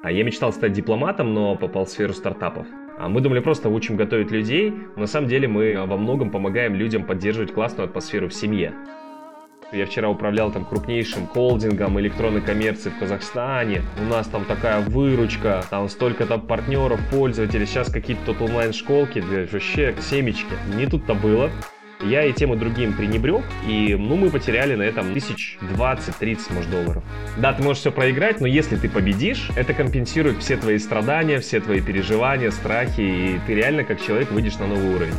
[0.00, 2.66] А я мечтал стать дипломатом, но попал в сферу стартапов.
[2.98, 4.70] А мы думали, просто учим готовить людей.
[4.70, 8.74] Но на самом деле мы во многом помогаем людям поддерживать классную атмосферу в семье.
[9.70, 13.82] Я вчера управлял там крупнейшим холдингом электронной коммерции в Казахстане.
[14.00, 17.66] У нас там такая выручка, там столько там партнеров, пользователей.
[17.66, 19.18] Сейчас какие-то тут онлайн-школки,
[19.52, 20.54] вообще семечки.
[20.74, 21.50] Не тут-то было.
[22.00, 26.70] Я и тем и другим пренебрег, и ну, мы потеряли на этом тысяч 20-30, может,
[26.70, 27.02] долларов.
[27.36, 31.60] Да, ты можешь все проиграть, но если ты победишь, это компенсирует все твои страдания, все
[31.60, 35.14] твои переживания, страхи, и ты реально как человек выйдешь на новый уровень.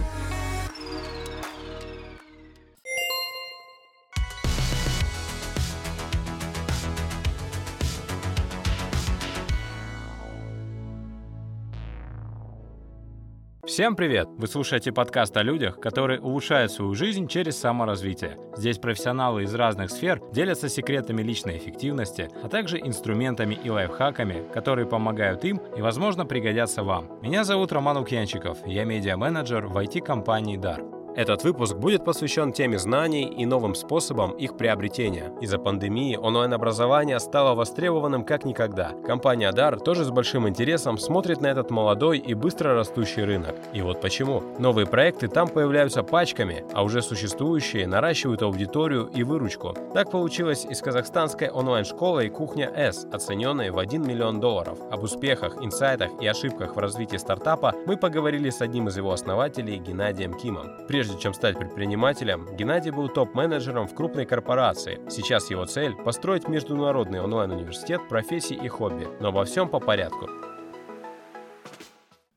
[13.79, 14.27] Всем привет!
[14.35, 18.37] Вы слушаете подкаст о людях, которые улучшают свою жизнь через саморазвитие.
[18.57, 24.85] Здесь профессионалы из разных сфер делятся секретами личной эффективности, а также инструментами и лайфхаками, которые
[24.85, 27.21] помогают им и, возможно, пригодятся вам.
[27.21, 30.98] Меня зовут Роман Укьянчиков, я медиа-менеджер в IT-компании «Дар».
[31.19, 35.33] Этот выпуск будет посвящен теме знаний и новым способам их приобретения.
[35.41, 38.93] Из-за пандемии онлайн-образование стало востребованным как никогда.
[39.05, 43.53] Компания DAR тоже с большим интересом смотрит на этот молодой и быстро растущий рынок.
[43.73, 44.41] И вот почему.
[44.59, 49.75] Новые проекты там появляются пачками, а уже существующие наращивают аудиторию и выручку.
[49.93, 54.79] Так получилось и с казахстанской онлайн-школой «Кухня С», оцененной в 1 миллион долларов.
[54.89, 59.79] Об успехах, инсайтах и ошибках в развитии стартапа мы поговорили с одним из его основателей
[59.79, 60.67] Геннадием Кимом.
[60.87, 64.99] Прежде чем стать предпринимателем, Геннадий был топ-менеджером в крупной корпорации.
[65.09, 69.07] Сейчас его цель– построить международный онлайн-университет профессий и хобби.
[69.19, 70.29] Но обо всем по порядку.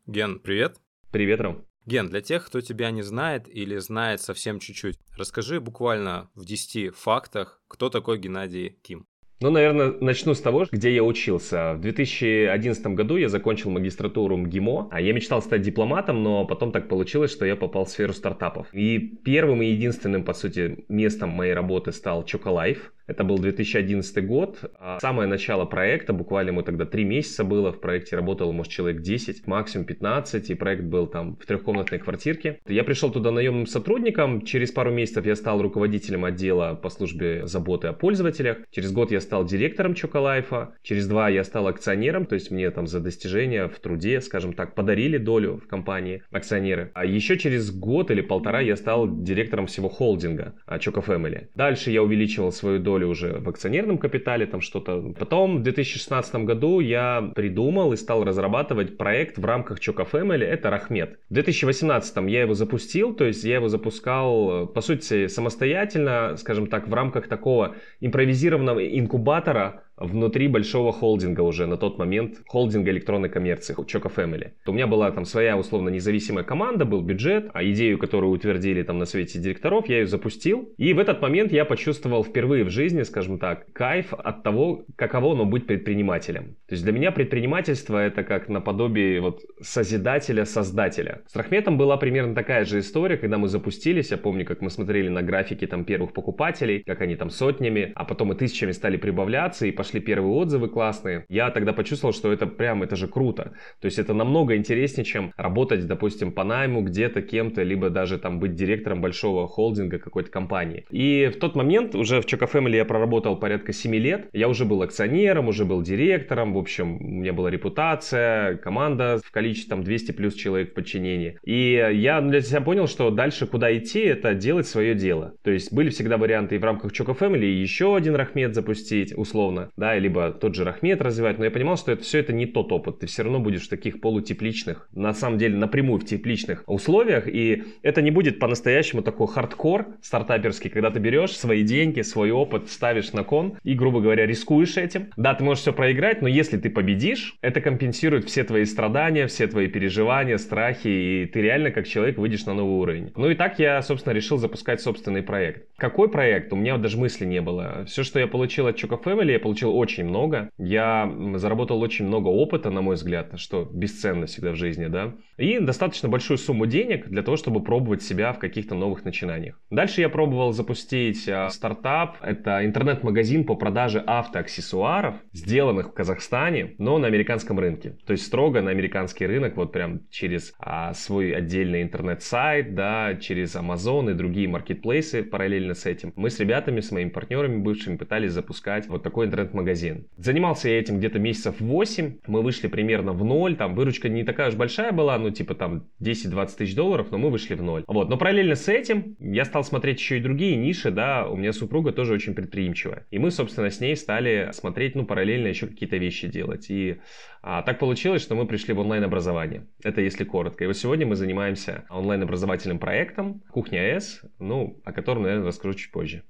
[0.06, 0.78] Ген, привет.
[1.10, 1.66] Привет, Ром.
[1.84, 6.94] Ген, для тех, кто тебя не знает или знает совсем чуть-чуть, расскажи буквально в 10
[6.94, 9.06] фактах, кто такой Геннадий Ким.
[9.42, 11.74] Ну, наверное, начну с того, где я учился.
[11.74, 14.88] В 2011 году я закончил магистратуру МГИМО.
[14.92, 18.68] А я мечтал стать дипломатом, но потом так получилось, что я попал в сферу стартапов.
[18.72, 22.92] И первым и единственным, по сути, местом моей работы стал Чоколайф.
[23.12, 24.58] Это был 2011 год.
[24.78, 27.70] А самое начало проекта, буквально ему тогда три месяца было.
[27.70, 30.48] В проекте работало, может, человек 10, максимум 15.
[30.48, 32.58] И проект был там в трехкомнатной квартирке.
[32.66, 34.40] Я пришел туда наемным сотрудником.
[34.46, 38.58] Через пару месяцев я стал руководителем отдела по службе заботы о пользователях.
[38.70, 40.72] Через год я стал директором Чоколайфа.
[40.82, 42.24] Через два я стал акционером.
[42.24, 46.92] То есть мне там за достижения в труде, скажем так, подарили долю в компании акционеры.
[46.94, 51.48] А еще через год или полтора я стал директором всего холдинга Choco Family.
[51.54, 55.14] Дальше я увеличивал свою долю доли уже в акционерном капитале, там что-то.
[55.18, 60.70] Потом в 2016 году я придумал и стал разрабатывать проект в рамках Choco Family, это
[60.70, 61.18] Рахмет.
[61.28, 66.88] В 2018 я его запустил, то есть я его запускал, по сути, самостоятельно, скажем так,
[66.88, 73.74] в рамках такого импровизированного инкубатора внутри большого холдинга уже на тот момент, холдинга электронной коммерции,
[73.74, 74.50] Choco Family.
[74.66, 78.98] У меня была там своя условно независимая команда, был бюджет, а идею, которую утвердили там
[78.98, 80.72] на совете директоров, я ее запустил.
[80.76, 85.32] И в этот момент я почувствовал впервые в жизни, скажем так, кайф от того, каково
[85.32, 86.56] оно быть предпринимателем.
[86.68, 91.22] То есть для меня предпринимательство это как наподобие вот созидателя-создателя.
[91.26, 95.08] С Рахметом была примерно такая же история, когда мы запустились, я помню, как мы смотрели
[95.08, 99.66] на графики там первых покупателей, как они там сотнями, а потом и тысячами стали прибавляться,
[99.66, 103.52] и пошли пошли первые отзывы классные, я тогда почувствовал, что это прям, это же круто.
[103.80, 108.38] То есть это намного интереснее, чем работать, допустим, по найму где-то кем-то, либо даже там
[108.40, 110.86] быть директором большого холдинга какой-то компании.
[110.90, 114.28] И в тот момент уже в Choco Family я проработал порядка 7 лет.
[114.32, 119.30] Я уже был акционером, уже был директором, в общем, у меня была репутация, команда в
[119.30, 121.36] количестве там 200 плюс человек в подчинении.
[121.44, 125.34] И я для себя понял, что дальше куда идти, это делать свое дело.
[125.42, 129.70] То есть были всегда варианты и в рамках Choco Family еще один Рахмет запустить, условно
[129.82, 132.70] да, либо тот же Рахмет развивать, но я понимал, что это все это не тот
[132.70, 137.26] опыт, ты все равно будешь в таких полутепличных, на самом деле напрямую в тепличных условиях,
[137.26, 142.70] и это не будет по-настоящему такой хардкор стартаперский, когда ты берешь свои деньги, свой опыт,
[142.70, 145.08] ставишь на кон и, грубо говоря, рискуешь этим.
[145.16, 149.48] Да, ты можешь все проиграть, но если ты победишь, это компенсирует все твои страдания, все
[149.48, 153.10] твои переживания, страхи, и ты реально как человек выйдешь на новый уровень.
[153.16, 155.66] Ну и так я, собственно, решил запускать собственный проект.
[155.76, 156.52] Какой проект?
[156.52, 157.84] У меня даже мысли не было.
[157.88, 160.50] Все, что я получил от Choco Family, я получил очень много.
[160.58, 165.14] Я заработал очень много опыта, на мой взгляд, что бесценно всегда в жизни, да.
[165.42, 169.60] И достаточно большую сумму денег для того, чтобы пробовать себя в каких-то новых начинаниях.
[169.70, 172.16] Дальше я пробовал запустить а, стартап.
[172.22, 177.96] Это интернет-магазин по продаже автоаксессуаров, сделанных в Казахстане, но на американском рынке.
[178.06, 183.54] То есть строго на американский рынок, вот прям через а, свой отдельный интернет-сайт, да, через
[183.54, 186.12] Amazon и другие маркетплейсы параллельно с этим.
[186.16, 190.06] Мы с ребятами, с моими партнерами бывшими пытались запускать вот такой интернет интернет-магазин.
[190.16, 194.48] Занимался я этим где-то месяцев 8, мы вышли примерно в ноль, там выручка не такая
[194.48, 197.84] уж большая была, ну типа там 10-20 тысяч долларов, но мы вышли в ноль.
[197.86, 201.52] Вот, но параллельно с этим я стал смотреть еще и другие ниши, да, у меня
[201.52, 203.06] супруга тоже очень предприимчивая.
[203.10, 206.70] И мы, собственно, с ней стали смотреть, ну, параллельно еще какие-то вещи делать.
[206.70, 206.98] И
[207.42, 209.66] а, так получилось, что мы пришли в онлайн-образование.
[209.82, 210.64] Это если коротко.
[210.64, 215.90] И вот сегодня мы занимаемся онлайн-образовательным проектом «Кухня С», ну, о котором, наверное, расскажу чуть
[215.90, 216.22] позже.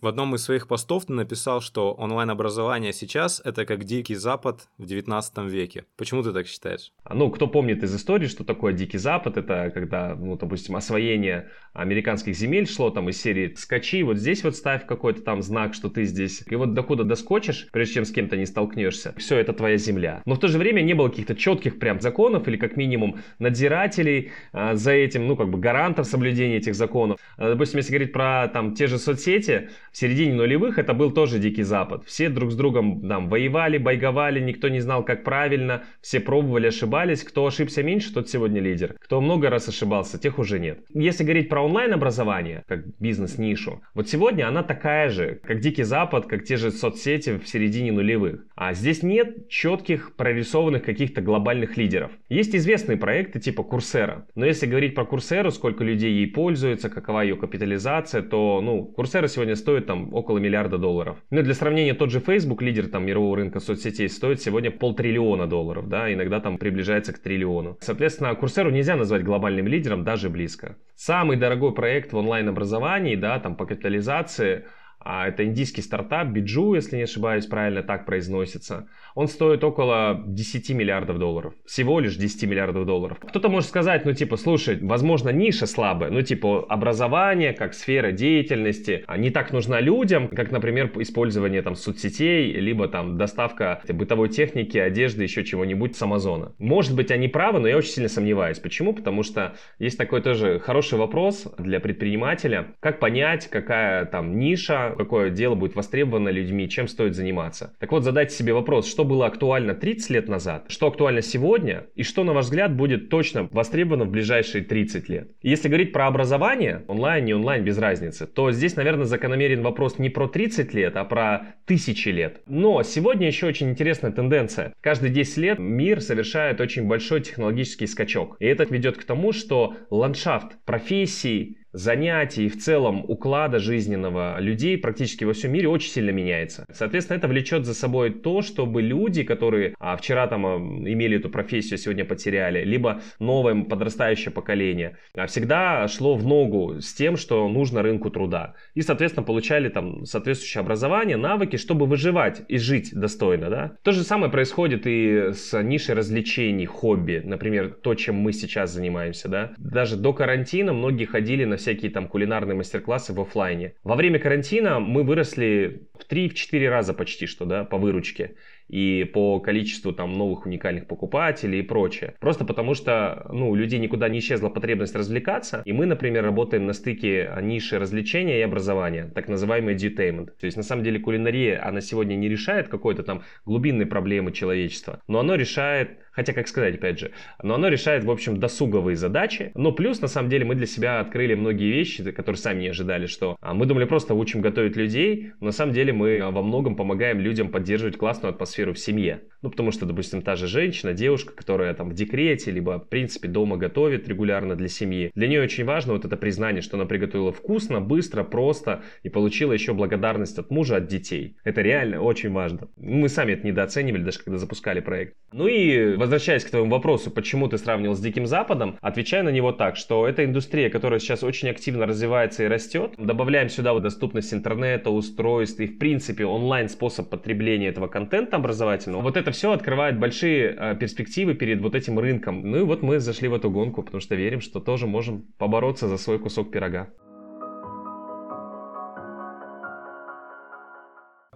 [0.00, 4.86] В одном из своих постов ты написал, что онлайн-образование сейчас– это как Дикий Запад в
[4.86, 5.86] 19 веке.
[5.96, 6.92] Почему ты так считаешь?
[7.02, 11.48] А, ну, кто помнит из истории, что такое Дикий Запад, это когда, ну, допустим, освоение
[11.72, 15.88] американских земель шло там из серии «скачи, вот здесь вот ставь какой-то там знак, что
[15.88, 16.44] ты здесь».
[16.46, 20.22] И вот докуда доскочишь, прежде чем с кем-то не столкнешься, все, это твоя земля.
[20.26, 24.30] Но в то же время не было каких-то четких прям законов или как минимум надзирателей
[24.52, 27.18] а, за этим, ну, как бы гарантов соблюдения этих законов.
[27.36, 31.38] А, допустим, если говорить про там те же соцсети, в середине нулевых это был тоже
[31.38, 32.04] Дикий Запад.
[32.06, 37.22] Все друг с другом там воевали, байговали, никто не знал, как правильно, все пробовали, ошибались.
[37.22, 38.94] Кто ошибся меньше, тот сегодня лидер.
[39.00, 40.80] Кто много раз ошибался, тех уже нет.
[40.92, 46.44] Если говорить про онлайн-образование, как бизнес-нишу, вот сегодня она такая же, как Дикий Запад, как
[46.44, 48.46] те же соцсети в середине нулевых.
[48.54, 52.10] А здесь нет четких прорисованных каких-то глобальных лидеров.
[52.28, 54.26] Есть известные проекты типа Курсера.
[54.34, 59.28] Но если говорить про Курсеру, сколько людей ей пользуется, какова ее капитализация, то, ну, Курсера
[59.28, 61.16] сегодня стоит стоит там около миллиарда долларов.
[61.30, 65.88] Ну, для сравнения, тот же Facebook, лидер там мирового рынка соцсетей, стоит сегодня полтриллиона долларов,
[65.88, 67.76] да, иногда там приближается к триллиону.
[67.80, 70.76] Соответственно, Курсеру нельзя назвать глобальным лидером, даже близко.
[70.96, 74.64] Самый дорогой проект в онлайн-образовании, да, там по капитализации–
[75.08, 78.88] это индийский стартап, Биджу, если не ошибаюсь, правильно так произносится.
[79.14, 81.54] Он стоит около 10 миллиардов долларов.
[81.66, 83.18] Всего лишь 10 миллиардов долларов.
[83.20, 89.04] Кто-то может сказать, ну типа, слушай, возможно, ниша слабая, ну типа образование как сфера деятельности
[89.06, 94.76] а не так нужна людям, как, например, использование там соцсетей, либо там доставка бытовой техники,
[94.78, 96.52] одежды, еще чего-нибудь с Амазона.
[96.58, 98.58] Может быть, они правы, но я очень сильно сомневаюсь.
[98.58, 98.92] Почему?
[98.92, 102.74] Потому что есть такой тоже хороший вопрос для предпринимателя.
[102.80, 107.74] Как понять, какая там ниша, какое дело будет востребовано людьми, чем стоит заниматься.
[107.78, 112.02] Так вот, задайте себе вопрос, что было актуально 30 лет назад, что актуально сегодня, и
[112.02, 115.30] что, на ваш взгляд, будет точно востребовано в ближайшие 30 лет.
[115.40, 120.10] Если говорить про образование, онлайн, не онлайн, без разницы, то здесь, наверное, закономерен вопрос не
[120.10, 122.42] про 30 лет, а про тысячи лет.
[122.46, 124.74] Но сегодня еще очень интересная тенденция.
[124.80, 128.36] Каждые 10 лет мир совершает очень большой технологический скачок.
[128.40, 134.76] И это ведет к тому, что ландшафт профессий, занятий и в целом уклада жизненного людей
[134.78, 136.64] практически во всем мире очень сильно меняется.
[136.72, 141.30] Соответственно, это влечет за собой то, чтобы люди, которые а, вчера там а, имели эту
[141.30, 147.48] профессию, сегодня потеряли, либо новое подрастающее поколение, а, всегда шло в ногу с тем, что
[147.48, 148.54] нужно рынку труда.
[148.74, 153.50] И, соответственно, получали там соответствующее образование, навыки, чтобы выживать и жить достойно.
[153.50, 153.72] Да?
[153.82, 159.28] То же самое происходит и с нишей развлечений, хобби, например, то, чем мы сейчас занимаемся.
[159.28, 159.52] Да?
[159.58, 163.74] Даже до карантина многие ходили на всякие там кулинарные мастер-классы в офлайне.
[163.84, 168.36] Во время карантина мы выросли в 3-4 раза почти что, да, по выручке
[168.68, 172.14] и по количеству там новых уникальных покупателей и прочее.
[172.20, 176.66] Просто потому что, ну, у людей никуда не исчезла потребность развлекаться, и мы, например, работаем
[176.66, 180.30] на стыке ниши развлечения и образования, так называемый edutainment.
[180.38, 185.00] То есть, на самом деле, кулинария, она сегодня не решает какой-то там глубинной проблемы человечества,
[185.06, 187.12] но оно решает Хотя, как сказать, опять же,
[187.44, 189.52] но оно решает, в общем, досуговые задачи.
[189.54, 193.06] Но плюс, на самом деле, мы для себя открыли многие вещи, которые сами не ожидали,
[193.06, 196.74] что а, мы думали, просто учим готовить людей, но на самом деле мы во многом
[196.74, 199.20] помогаем людям поддерживать классную атмосферу в семье.
[199.42, 203.28] Ну, потому что, допустим, та же женщина, девушка, которая там в декрете, либо, в принципе,
[203.28, 207.30] дома готовит регулярно для семьи, для нее очень важно вот это признание, что она приготовила
[207.30, 211.36] вкусно, быстро, просто и получила еще благодарность от мужа, от детей.
[211.44, 212.66] Это реально очень важно.
[212.76, 215.14] Мы сами это недооценивали, даже когда запускали проект.
[215.30, 219.52] Ну и возвращаясь к твоему вопросу, почему ты сравнил с Диким Западом, отвечаю на него
[219.52, 222.94] так, что это индустрия, которая сейчас очень активно развивается и растет.
[222.96, 229.02] Добавляем сюда вот доступность интернета, устройств и, в принципе, онлайн способ потребления этого контента образовательного.
[229.02, 232.40] Вот это все открывает большие э, перспективы перед вот этим рынком.
[232.40, 235.88] Ну и вот мы зашли в эту гонку, потому что верим, что тоже можем побороться
[235.88, 236.88] за свой кусок пирога.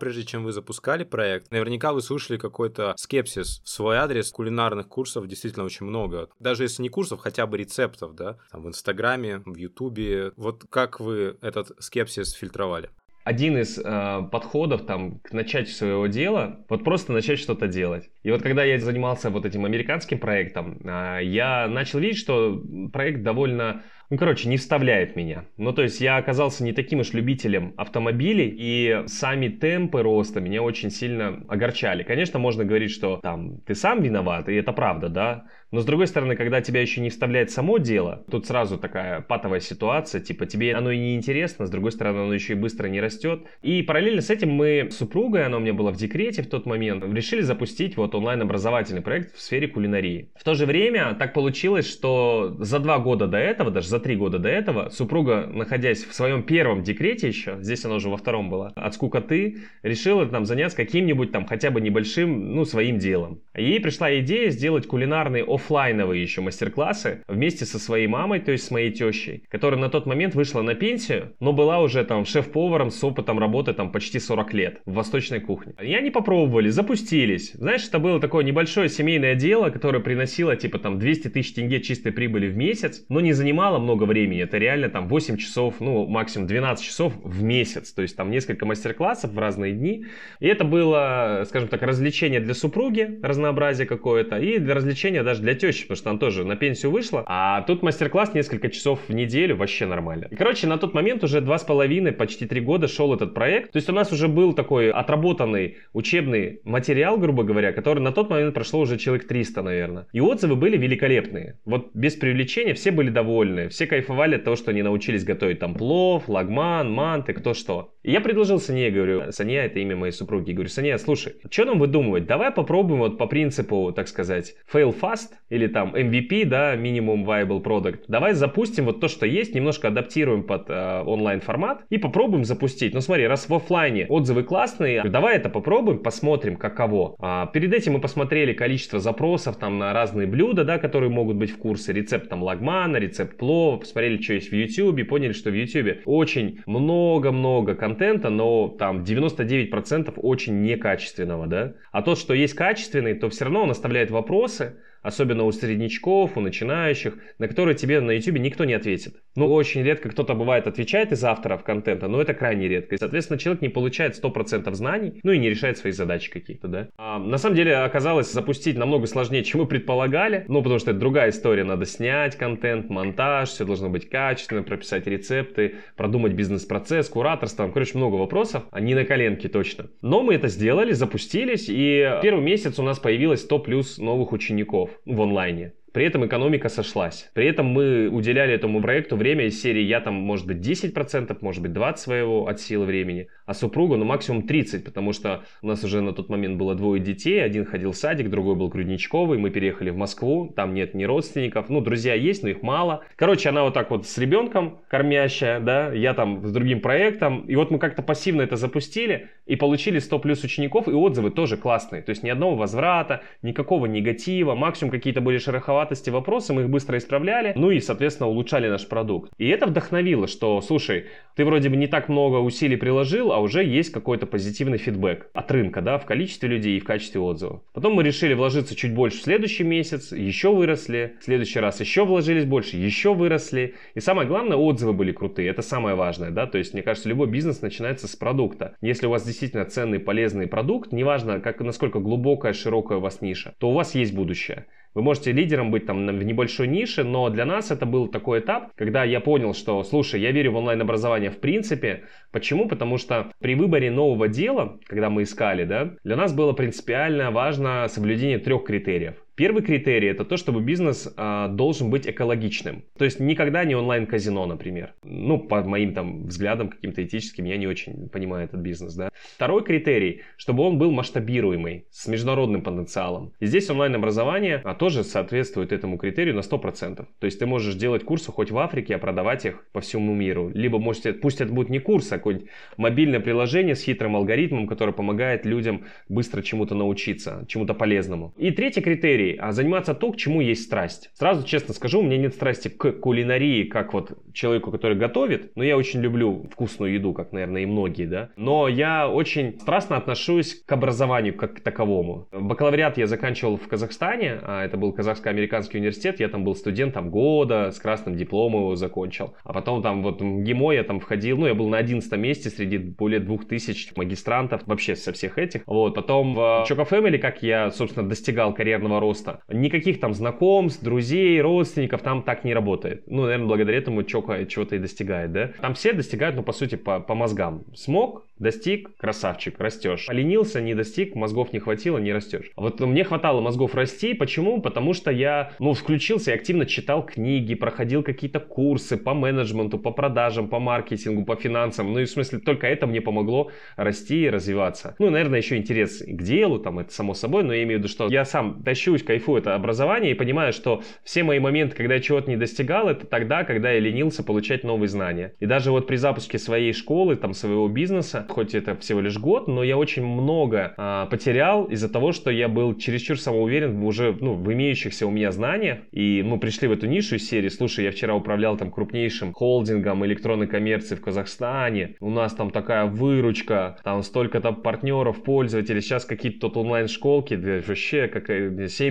[0.02, 4.32] Прежде чем вы запускали проект, наверняка вы слышали какой-то скепсис в свой адрес.
[4.32, 6.28] Кулинарных курсов действительно очень много.
[6.40, 10.32] Даже если не курсов, хотя бы рецептов, да, там в Инстаграме, в Ютубе.
[10.34, 12.90] Вот как вы этот скепсис фильтровали?
[13.24, 18.10] один из э, подходов там к начать своего дела, вот просто начать что-то делать.
[18.24, 22.60] И вот когда я занимался вот этим американским проектом, э, я начал видеть, что
[22.92, 25.46] проект довольно ну, короче, не вставляет меня.
[25.56, 30.62] Ну, то есть я оказался не таким уж любителем автомобилей, и сами темпы роста меня
[30.62, 32.02] очень сильно огорчали.
[32.02, 36.06] Конечно, можно говорить, что там ты сам виноват, и это правда, да, но с другой
[36.06, 40.74] стороны, когда тебя еще не вставляет само дело, тут сразу такая патовая ситуация, типа тебе
[40.74, 43.46] оно и не интересно, с другой стороны, оно еще и быстро не растет.
[43.62, 46.66] И параллельно с этим мы с супругой, она у меня была в декрете в тот
[46.66, 50.30] момент, решили запустить вот онлайн-образовательный проект в сфере кулинарии.
[50.38, 54.16] В то же время так получилось, что за два года до этого, даже за три
[54.16, 58.50] года до этого, супруга, находясь в своем первом декрете еще, здесь она уже во втором
[58.50, 63.40] была, от скукоты, решила там заняться каким-нибудь там хотя бы небольшим, ну, своим делом.
[63.56, 68.64] Ей пришла идея сделать кулинарный офф офлайновые еще мастер-классы вместе со своей мамой, то есть
[68.64, 72.90] с моей тещей, которая на тот момент вышла на пенсию, но была уже там шеф-поваром
[72.90, 75.74] с опытом работы там почти 40 лет в восточной кухне.
[75.80, 77.52] И они попробовали, запустились.
[77.52, 82.12] Знаешь, это было такое небольшое семейное дело, которое приносило типа там 200 тысяч тенге чистой
[82.12, 84.42] прибыли в месяц, но не занимало много времени.
[84.42, 87.92] Это реально там 8 часов, ну максимум 12 часов в месяц.
[87.92, 90.06] То есть там несколько мастер-классов в разные дни.
[90.40, 95.54] И это было, скажем так, развлечение для супруги, разнообразие какое-то, и для развлечения даже для
[95.54, 97.24] тещи, потому что она тоже на пенсию вышла.
[97.26, 100.28] А тут мастер-класс несколько часов в неделю, вообще нормально.
[100.30, 103.72] И, короче, на тот момент уже два с половиной, почти три года шел этот проект.
[103.72, 108.30] То есть у нас уже был такой отработанный учебный материал, грубо говоря, который на тот
[108.30, 110.06] момент прошло уже человек 300, наверное.
[110.12, 111.58] И отзывы были великолепные.
[111.64, 113.68] Вот без привлечения все были довольны.
[113.72, 117.94] Все кайфовали от того, что они научились готовить там плов, лагман, манты, кто что.
[118.02, 121.78] И я предложил Сане, говорю, Саня, это имя моей супруги, говорю, Саня, слушай, что нам
[121.78, 122.26] выдумывать?
[122.26, 127.62] Давай попробуем вот по принципу, так сказать, fail fast, или там MVP, да, Minimum Viable
[127.62, 128.04] Product.
[128.08, 132.92] Давай запустим вот то, что есть, немножко адаптируем под э, онлайн формат и попробуем запустить.
[132.92, 137.16] Ну смотри, раз в офлайне отзывы классные, давай это попробуем, посмотрим, каково.
[137.20, 141.50] А, перед этим мы посмотрели количество запросов там на разные блюда, да, которые могут быть
[141.50, 141.92] в курсе.
[141.92, 146.60] Рецепт там лагмана, рецепт плова, посмотрели, что есть в YouTube, поняли, что в YouTube очень
[146.66, 151.74] много-много контента, но там 99% очень некачественного, да.
[151.90, 156.40] А тот, что есть качественный, то все равно он оставляет вопросы, особенно у среднячков, у
[156.40, 159.16] начинающих, на которые тебе на YouTube никто не ответит.
[159.34, 162.94] Ну, очень редко кто-то бывает отвечает из авторов контента, но это крайне редко.
[162.94, 166.88] И, соответственно, человек не получает 100% знаний, ну и не решает свои задачи какие-то, да.
[166.96, 171.00] А, на самом деле оказалось запустить намного сложнее, чем мы предполагали, ну, потому что это
[171.00, 177.68] другая история, надо снять контент, монтаж, все должно быть качественно, прописать рецепты, продумать бизнес-процесс, кураторство,
[177.68, 179.86] короче, много вопросов, а не на коленке точно.
[180.00, 184.91] Но мы это сделали, запустились, и первый месяц у нас появилось 100 плюс новых учеников
[185.06, 185.72] в онлайне.
[185.92, 187.30] При этом экономика сошлась.
[187.34, 191.62] При этом мы уделяли этому проекту время из серии я там, может быть, 10%, может
[191.62, 195.84] быть, 20% своего от силы времени, а супругу, ну, максимум 30%, потому что у нас
[195.84, 199.50] уже на тот момент было двое детей, один ходил в садик, другой был грудничковый, мы
[199.50, 203.04] переехали в Москву, там нет ни родственников, ну, друзья есть, но их мало.
[203.16, 207.54] Короче, она вот так вот с ребенком кормящая, да, я там с другим проектом, и
[207.54, 212.02] вот мы как-то пассивно это запустили и получили 100 плюс учеников, и отзывы тоже классные,
[212.02, 216.70] то есть ни одного возврата, никакого негатива, максимум какие-то были шероховатые туповатости вопросы, мы их
[216.70, 219.32] быстро исправляли, ну и, соответственно, улучшали наш продукт.
[219.38, 223.64] И это вдохновило, что, слушай, ты вроде бы не так много усилий приложил, а уже
[223.64, 227.62] есть какой-то позитивный фидбэк от рынка, да, в количестве людей и в качестве отзывов.
[227.72, 232.04] Потом мы решили вложиться чуть больше в следующий месяц, еще выросли, в следующий раз еще
[232.04, 233.74] вложились больше, еще выросли.
[233.94, 237.28] И самое главное, отзывы были крутые, это самое важное, да, то есть, мне кажется, любой
[237.28, 238.76] бизнес начинается с продукта.
[238.80, 243.54] Если у вас действительно ценный, полезный продукт, неважно, как, насколько глубокая, широкая у вас ниша,
[243.58, 244.66] то у вас есть будущее.
[244.94, 248.72] Вы можете лидером быть там в небольшой нише, но для нас это был такой этап,
[248.76, 252.04] когда я понял, что, слушай, я верю в онлайн-образование в принципе.
[252.30, 252.68] Почему?
[252.68, 257.86] Потому что при выборе нового дела, когда мы искали, да, для нас было принципиально важно
[257.88, 259.21] соблюдение трех критериев.
[259.34, 262.84] Первый критерий это то, чтобы бизнес а, должен быть экологичным.
[262.98, 264.92] То есть никогда не онлайн-казино, например.
[265.02, 269.08] Ну, по моим там взглядам каким-то этическим, я не очень понимаю этот бизнес, да.
[269.34, 273.32] Второй критерий, чтобы он был масштабируемый, с международным потенциалом.
[273.40, 276.96] И здесь онлайн-образование а, тоже соответствует этому критерию на 100%.
[276.96, 280.50] То есть ты можешь делать курсы хоть в Африке, а продавать их по всему миру.
[280.52, 284.92] Либо можете, пусть это будет не курс, а какое-нибудь мобильное приложение с хитрым алгоритмом, которое
[284.92, 288.34] помогает людям быстро чему-то научиться, чему-то полезному.
[288.36, 291.10] И третий критерий кулинарии, а заниматься то, к чему есть страсть.
[291.14, 295.64] Сразу честно скажу, у меня нет страсти к кулинарии, как вот человеку, который готовит, но
[295.64, 298.30] я очень люблю вкусную еду, как, наверное, и многие, да.
[298.36, 302.28] Но я очень страстно отношусь к образованию как к таковому.
[302.32, 307.70] Бакалавриат я заканчивал в Казахстане, а это был Казахско-американский университет, я там был студентом года,
[307.70, 309.34] с красным дипломом его закончил.
[309.44, 312.50] А потом там вот в МГИМО я там входил, ну, я был на 11 месте
[312.50, 315.62] среди более 2000 магистрантов, вообще со всех этих.
[315.66, 319.42] Вот, потом в Choco Family, как я, собственно, достигал карьерного роста просто.
[319.48, 323.02] Никаких там знакомств, друзей, родственников там так не работает.
[323.06, 325.50] Ну, наверное, благодаря этому Чока чего-то и достигает, да?
[325.60, 327.64] Там все достигают, ну, по сути, по, по мозгам.
[327.74, 330.06] Смог, достиг, красавчик, растешь.
[330.06, 332.50] Поленился, не достиг, мозгов не хватило, не растешь.
[332.56, 334.14] Вот мне хватало мозгов расти.
[334.14, 334.60] Почему?
[334.60, 339.90] Потому что я, ну, включился и активно читал книги, проходил какие-то курсы по менеджменту, по
[339.90, 341.92] продажам, по маркетингу, по финансам.
[341.92, 344.96] Ну, и в смысле, только это мне помогло расти и развиваться.
[344.98, 347.88] Ну, наверное, еще интерес к делу, там, это само собой, но я имею в виду,
[347.88, 352.00] что я сам тащусь, кайфую это образование и понимаю, что все мои моменты, когда я
[352.00, 355.34] чего-то не достигал, это тогда, когда я ленился получать новые знания.
[355.40, 359.48] И даже вот при запуске своей школы, там, своего бизнеса, хоть это всего лишь год,
[359.48, 364.34] но я очень много а, потерял из-за того, что я был чересчур самоуверен уже, ну,
[364.34, 365.78] в имеющихся у меня знаниях.
[365.90, 370.04] И мы пришли в эту нишу из серии, слушай, я вчера управлял там крупнейшим холдингом
[370.06, 376.04] электронной коммерции в Казахстане, у нас там такая выручка, там столько там партнеров, пользователей, сейчас
[376.04, 377.34] какие-то тут онлайн-школки,
[377.66, 378.30] вообще как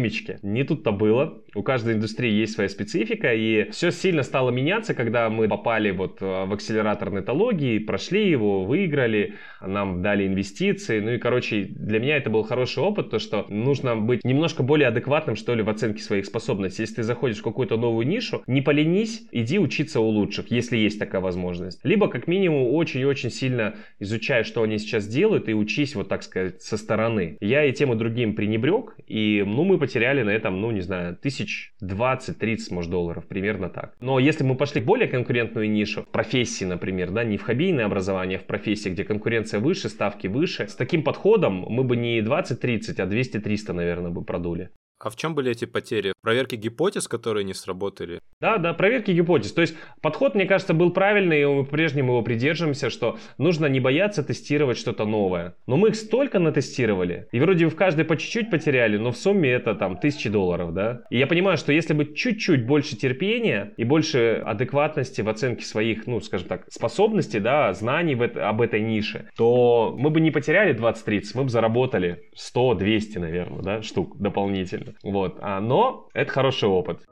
[0.02, 0.40] семечки.
[0.42, 1.42] Не тут-то было.
[1.54, 6.22] У каждой индустрии есть своя специфика, и все сильно стало меняться, когда мы попали вот
[6.22, 11.00] э, в акселератор нетологии, прошли его, выиграли, нам дали инвестиции.
[11.00, 14.88] Ну и, короче, для меня это был хороший опыт, то, что нужно быть немножко более
[14.88, 16.84] адекватным, что ли, в оценке своих способностей.
[16.84, 21.00] Если ты заходишь в какую-то новую нишу, не поленись, иди учиться у лучших, если есть
[21.00, 21.82] такая возможность.
[21.84, 26.62] Либо, как минимум, очень-очень сильно изучай, что они сейчас делают, и учись, вот так сказать,
[26.62, 27.38] со стороны.
[27.42, 31.18] Я и тем и другим пренебрег, и, ну, мы потеряли на этом, ну, не знаю,
[31.18, 33.94] тысяч 20-30, может, долларов, примерно так.
[34.00, 37.86] Но если мы пошли в более конкурентную нишу, в профессии, например, да, не в хоббийное
[37.86, 42.22] образование, а в профессии, где конкуренция выше, ставки выше, с таким подходом мы бы не
[42.22, 44.70] 20-30, а 200-300, наверное, бы продули.
[45.04, 46.14] А в чем были эти потери?
[46.22, 48.22] Проверки гипотез, которые не сработали?
[48.40, 49.52] Да, да, проверки гипотез.
[49.52, 53.80] То есть подход, мне кажется, был правильный, и мы по-прежнему его придерживаемся, что нужно не
[53.80, 55.56] бояться тестировать что-то новое.
[55.66, 59.50] Но мы их столько натестировали, и вроде в каждой по чуть-чуть потеряли, но в сумме
[59.50, 61.02] это там тысячи долларов, да.
[61.10, 66.06] И я понимаю, что если бы чуть-чуть больше терпения и больше адекватности в оценке своих,
[66.06, 70.30] ну, скажем так, способностей, да, знаний в это, об этой нише, то мы бы не
[70.30, 74.91] потеряли 20-30, мы бы заработали 100-200, наверное, да, штук дополнительно.
[75.04, 75.38] Вот.
[75.42, 77.06] А, но это хороший опыт.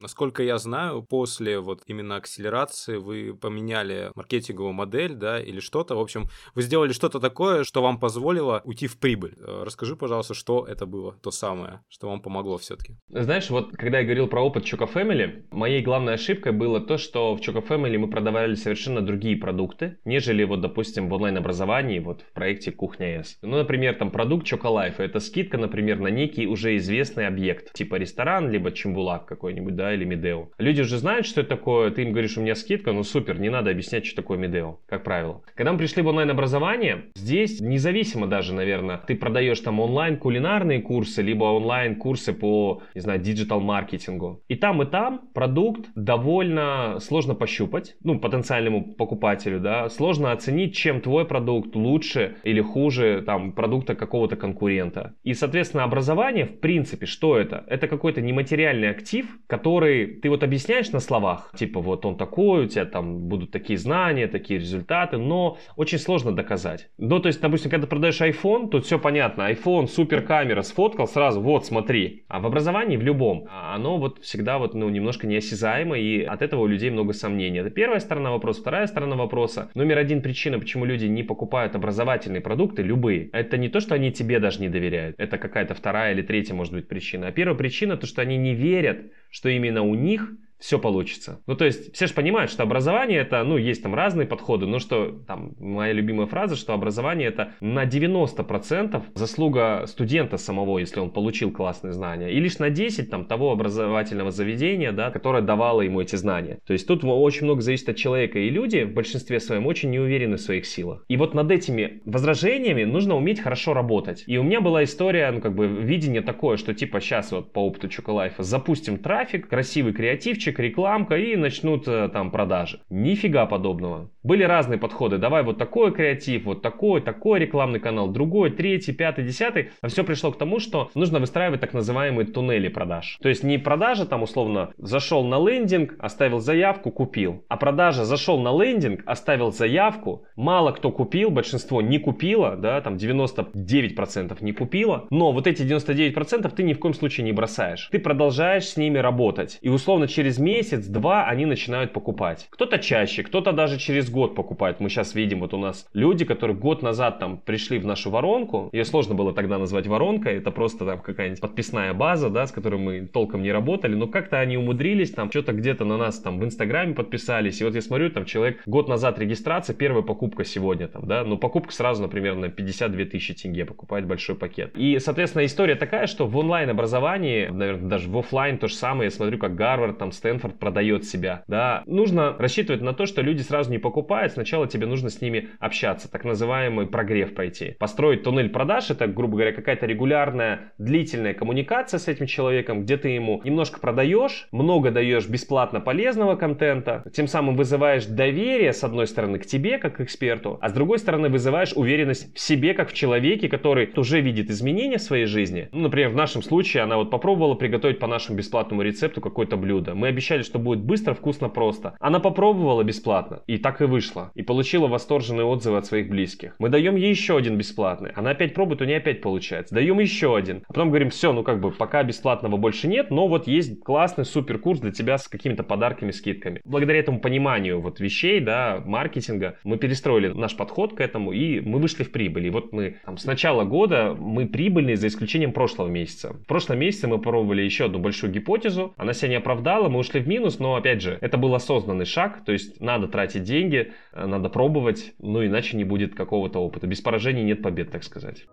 [0.00, 5.94] Насколько я знаю, после вот именно акселерации вы поменяли маркетинговую модель, да, или что-то.
[5.94, 9.34] В общем, вы сделали что-то такое, что вам позволило уйти в прибыль.
[9.38, 12.96] Э, расскажи, пожалуйста, что это было, то самое, что вам помогло все-таки.
[13.08, 17.36] Знаешь, вот когда я говорил про опыт Choco Family, моей главной ошибкой было то, что
[17.36, 22.32] в Choco Family мы продавали совершенно другие продукты, нежели вот, допустим, в онлайн-образовании, вот в
[22.32, 23.38] проекте Кухня С.
[23.42, 27.96] Ну, например, там продукт Choco Life, это скидка, например, на некий уже известный объект, типа
[27.96, 30.48] ресторан, либо чембулак какой-нибудь, да, или Медео.
[30.58, 33.50] Люди уже знают, что это такое, ты им говоришь, у меня скидка, ну супер, не
[33.50, 35.42] надо объяснять, что такое Медео, как правило.
[35.54, 41.22] Когда мы пришли в онлайн-образование, здесь независимо даже, наверное, ты продаешь там онлайн кулинарные курсы,
[41.22, 44.42] либо онлайн курсы по, не знаю, диджитал-маркетингу.
[44.48, 51.00] И там, и там продукт довольно сложно пощупать, ну, потенциальному покупателю, да, сложно оценить, чем
[51.00, 55.14] твой продукт лучше или хуже, там, продукта какого-то конкурента.
[55.22, 57.64] И, соответственно, образование, в принципе, что это?
[57.66, 62.64] Это какой-то нематериальный актив, который который ты вот объясняешь на словах, типа вот он такой,
[62.64, 66.90] у тебя там будут такие знания, такие результаты, но очень сложно доказать.
[66.98, 71.40] Ну, то есть, допустим, когда продаешь iPhone, тут все понятно, iPhone, супер камера, сфоткал сразу,
[71.40, 72.24] вот, смотри.
[72.28, 76.60] А в образовании, в любом, оно вот всегда вот, ну, немножко неосязаемо, и от этого
[76.60, 77.60] у людей много сомнений.
[77.60, 78.60] Это первая сторона вопроса.
[78.60, 79.70] Вторая сторона вопроса.
[79.74, 84.12] Номер один причина, почему люди не покупают образовательные продукты, любые, это не то, что они
[84.12, 85.14] тебе даже не доверяют.
[85.18, 87.28] Это какая-то вторая или третья, может быть, причина.
[87.28, 88.98] А первая причина, то, что они не верят,
[89.30, 91.42] что именно у них все получится.
[91.46, 94.78] Ну, то есть, все же понимают, что образование это, ну, есть там разные подходы, но
[94.78, 101.10] что, там, моя любимая фраза, что образование это на 90% заслуга студента самого, если он
[101.10, 106.00] получил классные знания, и лишь на 10% там того образовательного заведения, да, которое давало ему
[106.02, 106.58] эти знания.
[106.66, 109.98] То есть, тут очень много зависит от человека, и люди в большинстве своем очень не
[109.98, 111.04] уверены в своих силах.
[111.08, 114.24] И вот над этими возражениями нужно уметь хорошо работать.
[114.26, 117.60] И у меня была история, ну, как бы, видение такое, что, типа, сейчас вот по
[117.60, 122.80] опыту Чоколайфа запустим трафик, красивый креативчик, баннерчик, рекламка и начнут э, там продажи.
[122.90, 124.10] Нифига подобного.
[124.22, 125.18] Были разные подходы.
[125.18, 129.70] Давай вот такой креатив, вот такой, такой рекламный канал, другой, третий, пятый, десятый.
[129.80, 133.18] А все пришло к тому, что нужно выстраивать так называемые туннели продаж.
[133.22, 137.44] То есть не продажа там условно зашел на лендинг, оставил заявку, купил.
[137.48, 142.96] А продажа зашел на лендинг, оставил заявку, мало кто купил, большинство не купило, да, там
[142.96, 145.06] 99% не купило.
[145.10, 147.88] Но вот эти 99% ты ни в коем случае не бросаешь.
[147.90, 149.58] Ты продолжаешь с ними работать.
[149.62, 152.48] И условно через месяц-два они начинают покупать.
[152.50, 154.80] Кто-то чаще, кто-то даже через год покупает.
[154.80, 158.68] Мы сейчас видим, вот у нас люди, которые год назад там пришли в нашу воронку,
[158.72, 162.80] ее сложно было тогда назвать воронкой, это просто там какая-нибудь подписная база, да, с которой
[162.80, 166.44] мы толком не работали, но как-то они умудрились, там что-то где-то на нас там в
[166.44, 171.06] Инстаграме подписались, и вот я смотрю, там человек год назад регистрация, первая покупка сегодня там,
[171.06, 174.72] да, ну покупка сразу, например, на 52 тысячи тенге покупает большой пакет.
[174.74, 179.10] И, соответственно, история такая, что в онлайн-образовании, наверное, даже в офлайн то же самое, я
[179.10, 183.68] смотрю, как Гарвард, там, Стэнфорд продает себя, да, нужно рассчитывать на то, что люди сразу
[183.68, 187.74] не покупают, сначала тебе нужно с ними общаться, так называемый прогрев пройти.
[187.80, 193.08] Построить туннель продаж, это, грубо говоря, какая-то регулярная, длительная коммуникация с этим человеком, где ты
[193.08, 199.40] ему немножко продаешь, много даешь бесплатно полезного контента, тем самым вызываешь доверие, с одной стороны,
[199.40, 202.92] к тебе, как к эксперту, а с другой стороны, вызываешь уверенность в себе, как в
[202.92, 205.68] человеке, который уже видит изменения в своей жизни.
[205.72, 209.96] Ну, например, в нашем случае она вот попробовала приготовить по нашему бесплатному рецепту какое-то блюдо.
[209.96, 211.96] Мы обещали, что будет быстро, вкусно, просто.
[211.98, 214.30] Она попробовала бесплатно, и так и вышло.
[214.34, 216.54] И получила восторженные отзывы от своих близких.
[216.58, 218.10] Мы даем ей еще один бесплатный.
[218.14, 219.74] Она опять пробует, у нее опять получается.
[219.74, 220.62] Даем еще один.
[220.68, 224.26] А потом говорим, все, ну как бы пока бесплатного больше нет, но вот есть классный
[224.26, 226.60] супер курс для тебя с какими-то подарками, скидками.
[226.64, 231.78] Благодаря этому пониманию вот вещей, да, маркетинга, мы перестроили наш подход к этому и мы
[231.78, 232.46] вышли в прибыль.
[232.46, 236.34] И вот мы там, с начала года мы прибыльные за исключением прошлого месяца.
[236.34, 240.09] В прошлом месяце мы пробовали еще одну большую гипотезу, она себя не оправдала, мы ушли
[240.18, 244.26] в минус, но опять же, это был осознанный шаг, то есть надо тратить деньги, э,
[244.26, 246.86] надо пробовать, ну иначе не будет какого-то опыта.
[246.86, 248.46] Без поражений нет побед, так сказать.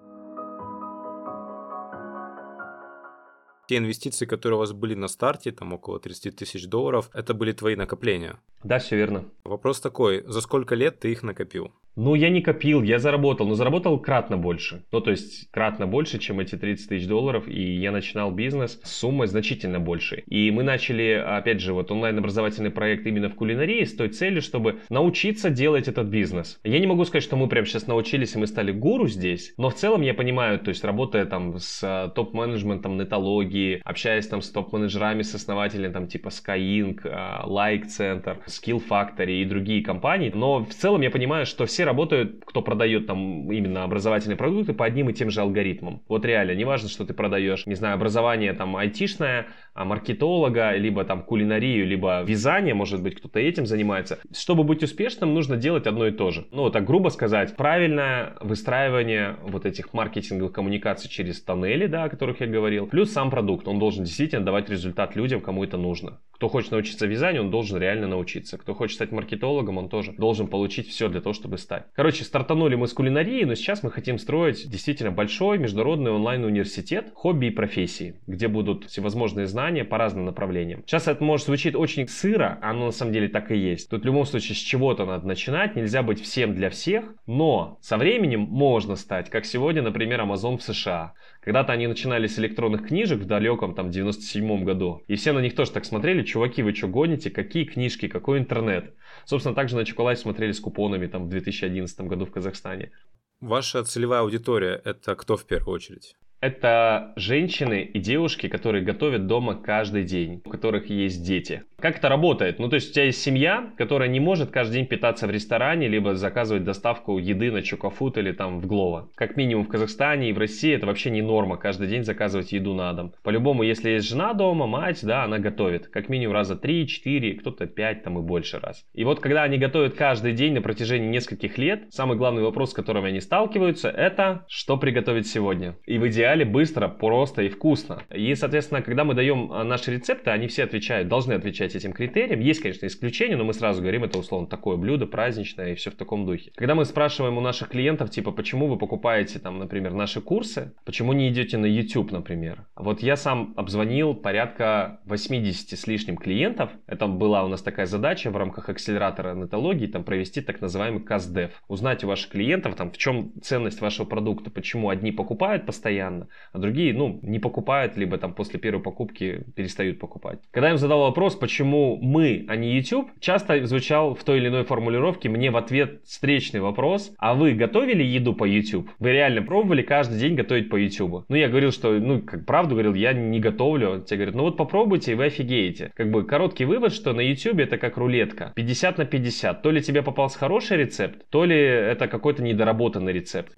[3.67, 7.51] те инвестиции, которые у вас были на старте, там около 30 тысяч долларов, это были
[7.51, 8.39] твои накопления.
[8.63, 9.25] Да, все верно.
[9.43, 11.71] Вопрос такой, за сколько лет ты их накопил?
[11.97, 14.83] Ну, я не копил, я заработал, но заработал кратно больше.
[14.91, 18.97] Ну, то есть, кратно больше, чем эти 30 тысяч долларов, и я начинал бизнес с
[18.97, 20.23] суммой значительно больше.
[20.27, 24.81] И мы начали, опять же, вот онлайн-образовательный проект именно в кулинарии с той целью, чтобы
[24.89, 26.59] научиться делать этот бизнес.
[26.63, 29.71] Я не могу сказать, что мы прямо сейчас научились, и мы стали гуру здесь, но
[29.71, 34.51] в целом я понимаю, то есть, работая там с а, топ-менеджментом нетологии, общаясь там с
[34.51, 40.63] топ-менеджерами, с основателями там типа Skyeng, а, Like Center, Skill Factory и другие компании, но
[40.63, 45.09] в целом я понимаю, что все работают, кто продает там именно образовательные продукты по одним
[45.09, 46.03] и тем же алгоритмам.
[46.07, 49.47] Вот реально, не важно, что ты продаешь, не знаю, образование там айтишное,
[49.85, 54.19] маркетолога, либо там кулинарию, либо вязание, может быть, кто-то этим занимается.
[54.33, 56.45] Чтобы быть успешным, нужно делать одно и то же.
[56.51, 62.41] Ну, так грубо сказать, правильное выстраивание вот этих маркетинговых коммуникаций через тоннели, да, о которых
[62.41, 63.67] я говорил, плюс сам продукт.
[63.67, 66.19] Он должен действительно давать результат людям, кому это нужно.
[66.31, 68.57] Кто хочет научиться вязанию, он должен реально научиться.
[68.57, 71.85] Кто хочет стать маркетологом, он тоже должен получить все для того, чтобы стать.
[71.93, 77.47] Короче, стартанули мы с кулинарии, но сейчас мы хотим строить действительно большой международный онлайн-университет хобби
[77.47, 80.83] и профессии, где будут всевозможные знания по разным направлениям.
[80.85, 83.89] Сейчас это может звучит очень сыро, а оно на самом деле так и есть.
[83.89, 87.97] Тут в любом случае с чего-то надо начинать, нельзя быть всем для всех, но со
[87.97, 91.13] временем можно стать, как сегодня, например, Amazon в США.
[91.41, 95.03] Когда-то они начинали с электронных книжек в далеком там 97 году.
[95.07, 98.93] И все на них тоже так смотрели, чуваки, вы что гоните, какие книжки, какой интернет.
[99.25, 102.91] Собственно, также на Чоколайф смотрели с купонами там в 2011 году в Казахстане.
[103.39, 106.15] Ваша целевая аудитория– это кто в первую очередь?
[106.39, 111.63] Это женщины и девушки, которые готовят дома каждый день, у которых есть дети.
[111.79, 112.57] Как это работает?
[112.57, 115.87] Ну, то есть у тебя есть семья, которая не может каждый день питаться в ресторане,
[115.87, 119.11] либо заказывать доставку еды на Чокофуд или там в Глово.
[119.13, 122.73] Как минимум в Казахстане и в России это вообще не норма, каждый день заказывать еду
[122.73, 123.13] на дом.
[123.21, 125.87] По-любому, если есть жена дома, мать, да, она готовит.
[125.89, 128.83] Как минимум раза 3-4, кто-то 5 там и больше раз.
[128.95, 132.73] И вот когда они готовят каждый день на протяжении нескольких лет, самый главный вопрос, с
[132.73, 135.75] которым они сталкиваются, это что приготовить сегодня.
[135.85, 138.01] И в идеале быстро, просто и вкусно.
[138.11, 141.93] И, соответственно, когда мы даем а, наши рецепты, они все отвечают, должны отвечать отвечать этим
[141.93, 142.39] критериям.
[142.39, 145.95] Есть, конечно, исключения, но мы сразу говорим, это условно такое блюдо праздничное и все в
[145.95, 146.51] таком духе.
[146.55, 151.13] Когда мы спрашиваем у наших клиентов, типа, почему вы покупаете там, например, наши курсы, почему
[151.13, 152.65] не идете на YouTube, например.
[152.75, 156.71] Вот я сам обзвонил порядка 80 с лишним клиентов.
[156.87, 161.51] Это была у нас такая задача в рамках акселератора нетологии, там провести так называемый CastDev.
[161.67, 166.59] Узнать у ваших клиентов, там, в чем ценность вашего продукта, почему одни покупают постоянно, а
[166.59, 170.39] другие, ну, не покупают, либо там после первой покупки перестают покупать.
[170.51, 174.37] Когда я им задал вопрос, почему почему мы, а не YouTube, часто звучал в той
[174.37, 178.91] или иной формулировке мне в ответ встречный вопрос, а вы готовили еду по YouTube?
[178.99, 181.25] Вы реально пробовали каждый день готовить по YouTube?
[181.27, 184.03] Ну, я говорил, что, ну, как правду говорил, я не готовлю.
[184.07, 185.91] Те говорят, ну вот попробуйте, и вы офигеете.
[185.95, 188.53] Как бы короткий вывод, что на YouTube это как рулетка.
[188.55, 189.63] 50 на 50.
[189.63, 193.57] То ли тебе попался хороший рецепт, то ли это какой-то недоработанный рецепт.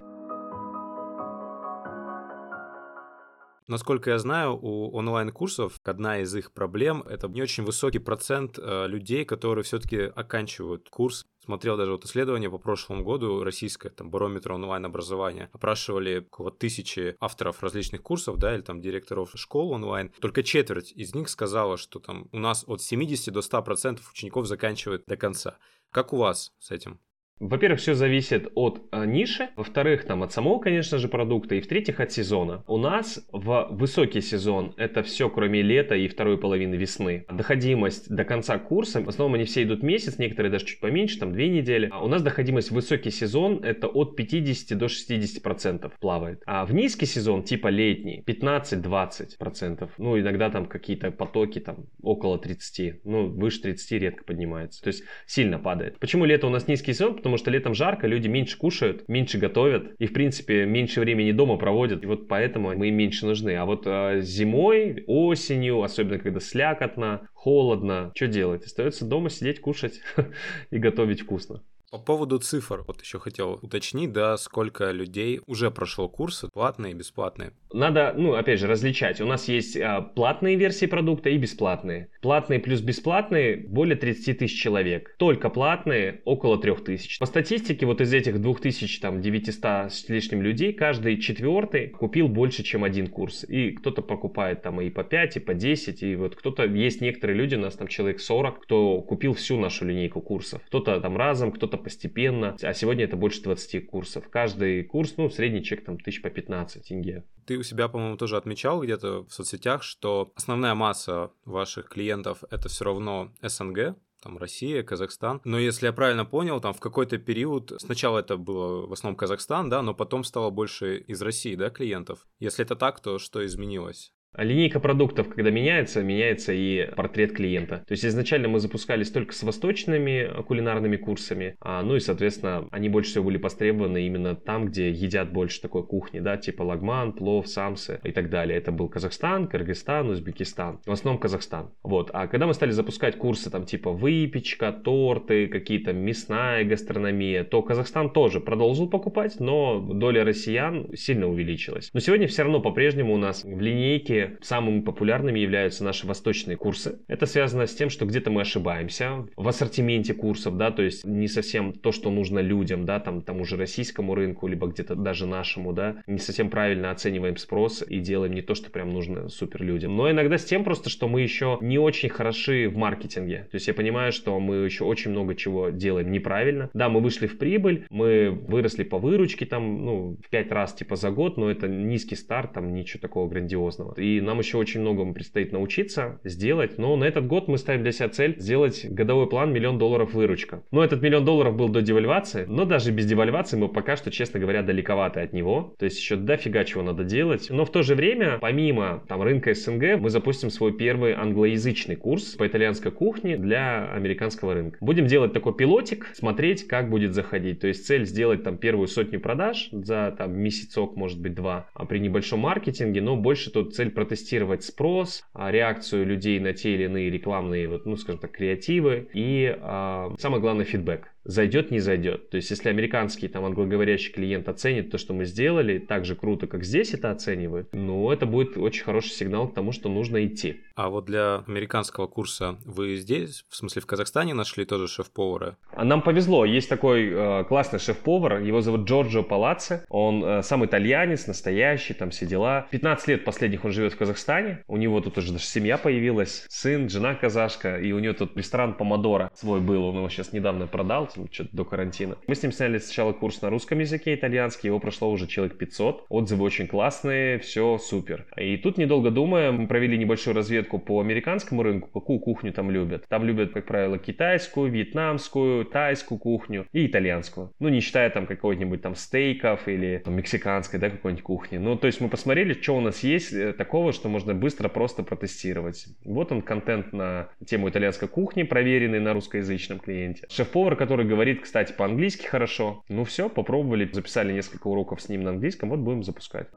[3.70, 8.88] Насколько я знаю, у онлайн-курсов одна из их проблем— это не очень высокий процент э,
[8.88, 11.24] людей, которые все-таки оканчивают курс.
[11.44, 15.50] Смотрел даже вот исследование по прошлому году, российское, там, барометр онлайн-образования.
[15.52, 20.10] Опрашивали около тысячи авторов различных курсов, да, или там директоров школ онлайн.
[20.20, 24.48] Только четверть из них сказала, что там у нас от 70 до 100 процентов учеников
[24.48, 25.58] заканчивают до конца.
[25.92, 26.98] Как у вас с этим?
[27.40, 31.98] Во-первых, все зависит от э, ниши, во-вторых, там от самого, конечно же, продукта, и в-третьих,
[31.98, 32.62] от сезона.
[32.66, 37.24] У нас в высокий сезон это все, кроме лета и второй половины весны.
[37.30, 41.32] Доходимость до конца курса, в основном они все идут месяц, некоторые даже чуть поменьше, там
[41.32, 41.88] две недели.
[41.90, 46.42] А у нас доходимость в высокий сезон это от 50 до 60 процентов плавает.
[46.44, 49.90] А в низкий сезон, типа летний, 15-20 процентов.
[49.96, 54.82] Ну, иногда там какие-то потоки там около 30, ну, выше 30 редко поднимается.
[54.82, 55.98] То есть сильно падает.
[55.98, 57.16] Почему лето у нас низкий сезон?
[57.16, 61.30] Потому потому что летом жарко, люди меньше кушают, меньше готовят и, в принципе, меньше времени
[61.30, 62.02] дома проводят.
[62.02, 63.54] И вот поэтому мы им меньше нужны.
[63.54, 68.64] А вот э, зимой, осенью, особенно когда слякотно, холодно, что делать?
[68.64, 70.00] Остается дома сидеть, кушать
[70.70, 71.62] и готовить вкусно.
[71.90, 76.94] По поводу цифр, вот еще хотел уточнить, да, сколько людей уже прошло курсы, платные и
[76.94, 77.50] бесплатные.
[77.72, 79.20] Надо, ну, опять же, различать.
[79.20, 82.08] У нас есть а, платные версии продукта и бесплатные.
[82.22, 85.16] Платные плюс бесплатные более 30 тысяч человек.
[85.18, 87.18] Только платные около 3 тысяч.
[87.18, 93.08] По статистике, вот из этих 2900 с лишним людей, каждый четвертый купил больше, чем один
[93.08, 93.44] курс.
[93.48, 97.36] И кто-то покупает там и по 5, и по 10, и вот кто-то, есть некоторые
[97.36, 100.62] люди, у нас там человек 40, кто купил всю нашу линейку курсов.
[100.66, 102.56] Кто-то там разом, кто-то постепенно.
[102.62, 104.28] А сегодня это больше 20 курсов.
[104.30, 107.24] Каждый курс, ну, средний чек там тысяч по 15 тенге.
[107.46, 112.68] Ты у себя, по-моему, тоже отмечал где-то в соцсетях, что основная масса ваших клиентов это
[112.68, 115.40] все равно СНГ, там Россия, Казахстан.
[115.44, 119.68] Но если я правильно понял, там в какой-то период сначала это было в основном Казахстан,
[119.68, 122.26] да, но потом стало больше из России, да, клиентов.
[122.38, 124.12] Если это так, то что изменилось?
[124.36, 127.82] Линейка продуктов, когда меняется, меняется и портрет клиента.
[127.86, 132.88] То есть изначально мы запускались только с восточными кулинарными курсами, а, ну и, соответственно, они
[132.88, 137.48] больше всего были востребованы именно там, где едят больше такой кухни, да, типа лагман, плов,
[137.48, 138.56] самсы и так далее.
[138.56, 140.80] Это был Казахстан, Кыргызстан, Узбекистан.
[140.86, 141.70] В основном Казахстан.
[141.82, 142.10] Вот.
[142.12, 148.12] А когда мы стали запускать курсы там типа выпечка, торты, какие-то мясная гастрономия, то Казахстан
[148.12, 151.90] тоже продолжил покупать, но доля россиян сильно увеличилась.
[151.92, 157.00] Но сегодня все равно по-прежнему у нас в линейке самыми популярными являются наши восточные курсы.
[157.08, 161.28] Это связано с тем, что где-то мы ошибаемся в ассортименте курсов, да, то есть не
[161.28, 165.72] совсем то, что нужно людям, да, там тому же российскому рынку, либо где-то даже нашему,
[165.72, 169.96] да, не совсем правильно оцениваем спрос и делаем не то, что прям нужно супер людям.
[169.96, 173.48] Но иногда с тем просто, что мы еще не очень хороши в маркетинге.
[173.50, 176.70] То есть я понимаю, что мы еще очень много чего делаем неправильно.
[176.74, 180.96] Да, мы вышли в прибыль, мы выросли по выручке там, ну, в пять раз типа
[180.96, 183.94] за год, но это низкий старт, там ничего такого грандиозного.
[183.96, 186.78] И нам еще очень многому предстоит научиться, сделать.
[186.78, 190.64] Но на этот год мы ставим для себя цель сделать годовой план миллион долларов выручка.
[190.72, 194.40] Но этот миллион долларов был до девальвации, но даже без девальвации мы пока что, честно
[194.40, 195.74] говоря, далековаты от него.
[195.78, 197.48] То есть еще дофига чего надо делать.
[197.50, 202.34] Но в то же время, помимо там рынка СНГ, мы запустим свой первый англоязычный курс
[202.34, 204.78] по итальянской кухне для американского рынка.
[204.80, 207.60] Будем делать такой пилотик, смотреть, как будет заходить.
[207.60, 211.84] То есть цель сделать там первую сотню продаж за там месяцок, может быть, два, а
[211.84, 216.84] при небольшом маркетинге, но больше тут цель протестировать спрос, а, реакцию людей на те или
[216.84, 222.30] иные рекламные, вот, ну, скажем так, креативы и, а, самое главное, фидбэк зайдет, не зайдет.
[222.30, 226.46] То есть, если американский там англоговорящий клиент оценит то, что мы сделали, так же круто,
[226.46, 230.60] как здесь это оценивают, ну, это будет очень хороший сигнал к тому, что нужно идти.
[230.74, 235.56] А вот для американского курса вы здесь, в смысле в Казахстане, нашли тоже шеф-повара?
[235.72, 236.44] А нам повезло.
[236.44, 239.84] Есть такой э, классный шеф-повар, его зовут Джорджо Палацци.
[239.88, 242.66] Он э, сам итальянец, настоящий, там все дела.
[242.70, 244.64] 15 лет последних он живет в Казахстане.
[244.66, 248.74] У него тут уже даже семья появилась, сын, жена казашка, и у него тут ресторан
[248.74, 249.84] Помодора свой был.
[249.84, 252.16] Он его сейчас недавно продал, что-то до карантина.
[252.26, 256.06] Мы с ним сняли сначала курс на русском языке итальянский, его прошло уже человек 500.
[256.08, 258.26] Отзывы очень классные, все супер.
[258.36, 263.06] И тут, недолго думая, мы провели небольшую разведку по американскому рынку, какую кухню там любят.
[263.08, 267.52] Там любят, как правило, китайскую, вьетнамскую, тайскую кухню и итальянскую.
[267.58, 271.58] Ну, не считая там какого-нибудь там стейков или там, мексиканской, да, какой-нибудь кухни.
[271.58, 275.02] Ну, то есть мы посмотрели, что у нас есть э, такого, что можно быстро просто
[275.02, 275.86] протестировать.
[276.04, 280.26] Вот он контент на тему итальянской кухни, проверенный на русскоязычном клиенте.
[280.28, 282.84] Шеф-повар, который который говорит, кстати, по-английски хорошо.
[282.90, 286.48] Ну все, попробовали, записали несколько уроков с ним на английском, вот будем запускать.